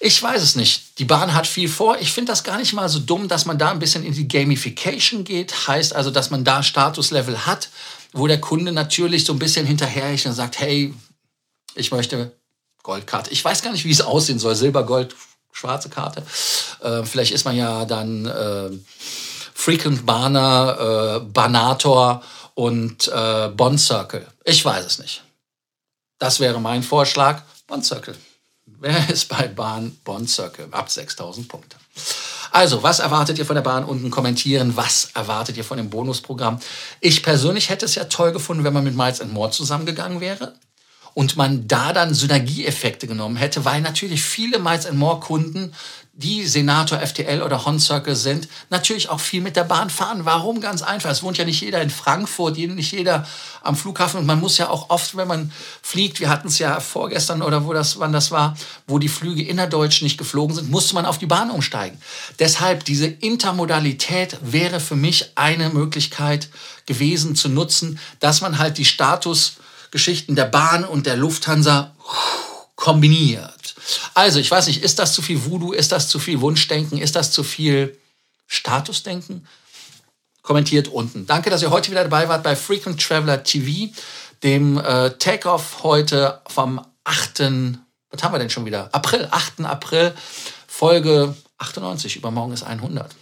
Ich 0.00 0.22
weiß 0.22 0.42
es 0.42 0.54
nicht. 0.54 0.98
Die 0.98 1.04
Bahn 1.04 1.34
hat 1.34 1.46
viel 1.46 1.68
vor. 1.68 1.98
Ich 1.98 2.12
finde 2.12 2.30
das 2.30 2.44
gar 2.44 2.58
nicht 2.58 2.72
mal 2.72 2.88
so 2.88 3.00
dumm, 3.00 3.26
dass 3.26 3.46
man 3.46 3.58
da 3.58 3.70
ein 3.70 3.80
bisschen 3.80 4.04
in 4.04 4.12
die 4.12 4.28
Gamification 4.28 5.24
geht. 5.24 5.66
Heißt 5.66 5.94
also, 5.94 6.10
dass 6.10 6.30
man 6.30 6.44
da 6.44 6.62
Statuslevel 6.62 7.46
hat, 7.46 7.68
wo 8.12 8.26
der 8.28 8.40
Kunde 8.40 8.70
natürlich 8.70 9.24
so 9.24 9.32
ein 9.32 9.40
bisschen 9.40 9.66
hinterherhält 9.66 10.24
und 10.26 10.34
sagt, 10.34 10.60
hey, 10.60 10.94
ich 11.74 11.90
möchte 11.90 12.32
Goldkarte. 12.84 13.30
Ich 13.30 13.44
weiß 13.44 13.62
gar 13.62 13.72
nicht, 13.72 13.84
wie 13.84 13.90
es 13.90 14.00
aussehen 14.00 14.38
soll. 14.38 14.54
Silber, 14.54 14.84
Gold, 14.84 15.16
schwarze 15.52 15.88
Karte. 15.88 16.22
Äh, 16.80 17.02
vielleicht 17.04 17.32
ist 17.32 17.44
man 17.44 17.56
ja 17.56 17.84
dann 17.84 18.26
äh, 18.26 18.70
Frequent 19.54 20.06
Bahner, 20.06 21.16
äh, 21.16 21.20
Banator 21.20 22.22
und 22.54 23.08
äh, 23.08 23.48
Bond 23.48 23.80
Circle. 23.80 24.26
Ich 24.44 24.64
weiß 24.64 24.86
es 24.86 24.98
nicht. 25.00 25.22
Das 26.18 26.38
wäre 26.38 26.60
mein 26.60 26.84
Vorschlag. 26.84 27.42
Bond 27.66 27.84
Circle. 27.84 28.16
Wer 28.80 29.10
ist 29.10 29.28
bei 29.28 29.48
Bahn 29.48 29.96
Bond 30.04 30.30
Circle? 30.30 30.68
Ab 30.70 30.90
6000 30.90 31.48
Punkte. 31.48 31.76
Also, 32.50 32.82
was 32.82 32.98
erwartet 33.00 33.38
ihr 33.38 33.46
von 33.46 33.56
der 33.56 33.62
Bahn? 33.62 33.84
Unten 33.84 34.10
kommentieren. 34.10 34.76
Was 34.76 35.10
erwartet 35.14 35.56
ihr 35.56 35.64
von 35.64 35.76
dem 35.76 35.90
Bonusprogramm? 35.90 36.60
Ich 37.00 37.22
persönlich 37.22 37.68
hätte 37.68 37.84
es 37.84 37.94
ja 37.94 38.04
toll 38.04 38.32
gefunden, 38.32 38.64
wenn 38.64 38.72
man 38.72 38.84
mit 38.84 38.96
Miles 38.96 39.22
More 39.24 39.50
zusammengegangen 39.50 40.20
wäre 40.20 40.54
und 41.14 41.36
man 41.36 41.66
da 41.66 41.92
dann 41.92 42.14
Synergieeffekte 42.14 43.06
genommen 43.06 43.36
hätte, 43.36 43.64
weil 43.64 43.80
natürlich 43.80 44.22
viele 44.22 44.58
Miles 44.58 44.90
More 44.92 45.20
Kunden 45.20 45.72
die 46.18 46.44
Senator, 46.46 46.98
FTL 46.98 47.42
oder 47.42 47.64
Hon 47.64 47.78
Circle 47.78 48.16
sind, 48.16 48.48
natürlich 48.70 49.08
auch 49.08 49.20
viel 49.20 49.40
mit 49.40 49.54
der 49.54 49.62
Bahn 49.62 49.88
fahren. 49.88 50.24
Warum? 50.24 50.60
Ganz 50.60 50.82
einfach. 50.82 51.10
Es 51.10 51.22
wohnt 51.22 51.38
ja 51.38 51.44
nicht 51.44 51.60
jeder 51.60 51.80
in 51.80 51.90
Frankfurt, 51.90 52.58
nicht 52.58 52.90
jeder 52.90 53.24
am 53.62 53.76
Flughafen 53.76 54.18
und 54.18 54.26
man 54.26 54.40
muss 54.40 54.58
ja 54.58 54.68
auch 54.68 54.90
oft, 54.90 55.16
wenn 55.16 55.28
man 55.28 55.52
fliegt, 55.80 56.18
wir 56.18 56.28
hatten 56.28 56.48
es 56.48 56.58
ja 56.58 56.80
vorgestern 56.80 57.40
oder 57.40 57.66
wo 57.66 57.72
das, 57.72 58.00
wann 58.00 58.12
das 58.12 58.32
war, 58.32 58.56
wo 58.88 58.98
die 58.98 59.08
Flüge 59.08 59.44
innerdeutsch 59.44 60.02
nicht 60.02 60.18
geflogen 60.18 60.56
sind, 60.56 60.70
musste 60.70 60.96
man 60.96 61.06
auf 61.06 61.18
die 61.18 61.26
Bahn 61.26 61.52
umsteigen. 61.52 62.00
Deshalb 62.40 62.84
diese 62.84 63.06
Intermodalität 63.06 64.38
wäre 64.42 64.80
für 64.80 64.96
mich 64.96 65.32
eine 65.36 65.70
Möglichkeit 65.70 66.48
gewesen 66.86 67.36
zu 67.36 67.48
nutzen, 67.48 68.00
dass 68.18 68.40
man 68.40 68.58
halt 68.58 68.78
die 68.78 68.84
Statusgeschichten 68.84 70.34
der 70.34 70.46
Bahn 70.46 70.84
und 70.84 71.06
der 71.06 71.16
Lufthansa 71.16 71.94
kombiniert. 72.74 73.57
Also, 74.14 74.38
ich 74.38 74.50
weiß 74.50 74.66
nicht, 74.66 74.82
ist 74.82 74.98
das 74.98 75.12
zu 75.12 75.22
viel 75.22 75.44
Voodoo? 75.44 75.72
Ist 75.72 75.92
das 75.92 76.08
zu 76.08 76.18
viel 76.18 76.40
Wunschdenken? 76.40 76.98
Ist 76.98 77.16
das 77.16 77.32
zu 77.32 77.42
viel 77.42 77.98
Statusdenken? 78.46 79.46
Kommentiert 80.42 80.88
unten. 80.88 81.26
Danke, 81.26 81.50
dass 81.50 81.62
ihr 81.62 81.70
heute 81.70 81.90
wieder 81.90 82.04
dabei 82.04 82.28
wart 82.28 82.42
bei 82.42 82.56
Frequent 82.56 83.00
Traveler 83.00 83.42
TV, 83.42 83.92
dem 84.42 84.78
äh, 84.78 85.10
Takeoff 85.10 85.82
heute 85.82 86.40
vom 86.48 86.80
8. 87.04 87.40
Was 88.10 88.22
haben 88.22 88.32
wir 88.32 88.38
denn 88.38 88.50
schon 88.50 88.64
wieder? 88.64 88.88
April, 88.92 89.28
8. 89.30 89.60
April, 89.60 90.14
Folge 90.66 91.34
98. 91.58 92.16
Übermorgen 92.16 92.52
ist 92.52 92.62
100. 92.62 93.14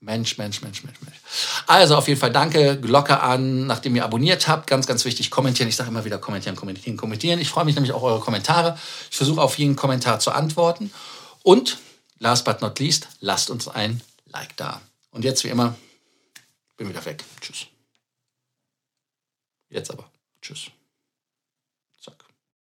Mensch, 0.00 0.38
Mensch, 0.38 0.62
Mensch, 0.62 0.82
Mensch, 0.82 0.98
Mensch. 1.02 1.16
Also 1.66 1.94
auf 1.96 2.08
jeden 2.08 2.18
Fall 2.18 2.32
danke, 2.32 2.80
Glocke 2.80 3.20
an, 3.20 3.66
nachdem 3.66 3.96
ihr 3.96 4.04
abonniert 4.04 4.48
habt. 4.48 4.66
Ganz, 4.66 4.86
ganz 4.86 5.04
wichtig, 5.04 5.30
kommentieren. 5.30 5.68
Ich 5.68 5.76
sage 5.76 5.90
immer 5.90 6.04
wieder 6.06 6.18
kommentieren, 6.18 6.56
kommentieren, 6.56 6.96
kommentieren. 6.96 7.38
Ich 7.38 7.50
freue 7.50 7.66
mich 7.66 7.74
nämlich 7.74 7.92
auch 7.92 8.02
eure 8.02 8.20
Kommentare. 8.20 8.78
Ich 9.10 9.16
versuche 9.16 9.42
auf 9.42 9.58
jeden 9.58 9.76
Kommentar 9.76 10.18
zu 10.18 10.32
antworten. 10.32 10.90
Und 11.42 11.78
last 12.18 12.46
but 12.46 12.62
not 12.62 12.78
least, 12.78 13.08
lasst 13.20 13.50
uns 13.50 13.68
ein 13.68 14.00
Like 14.26 14.56
da. 14.56 14.80
Und 15.10 15.24
jetzt 15.24 15.44
wie 15.44 15.48
immer, 15.48 15.74
bin 16.76 16.88
wieder 16.88 17.04
weg. 17.04 17.22
Tschüss. 17.40 17.66
Jetzt 19.68 19.90
aber. 19.90 20.10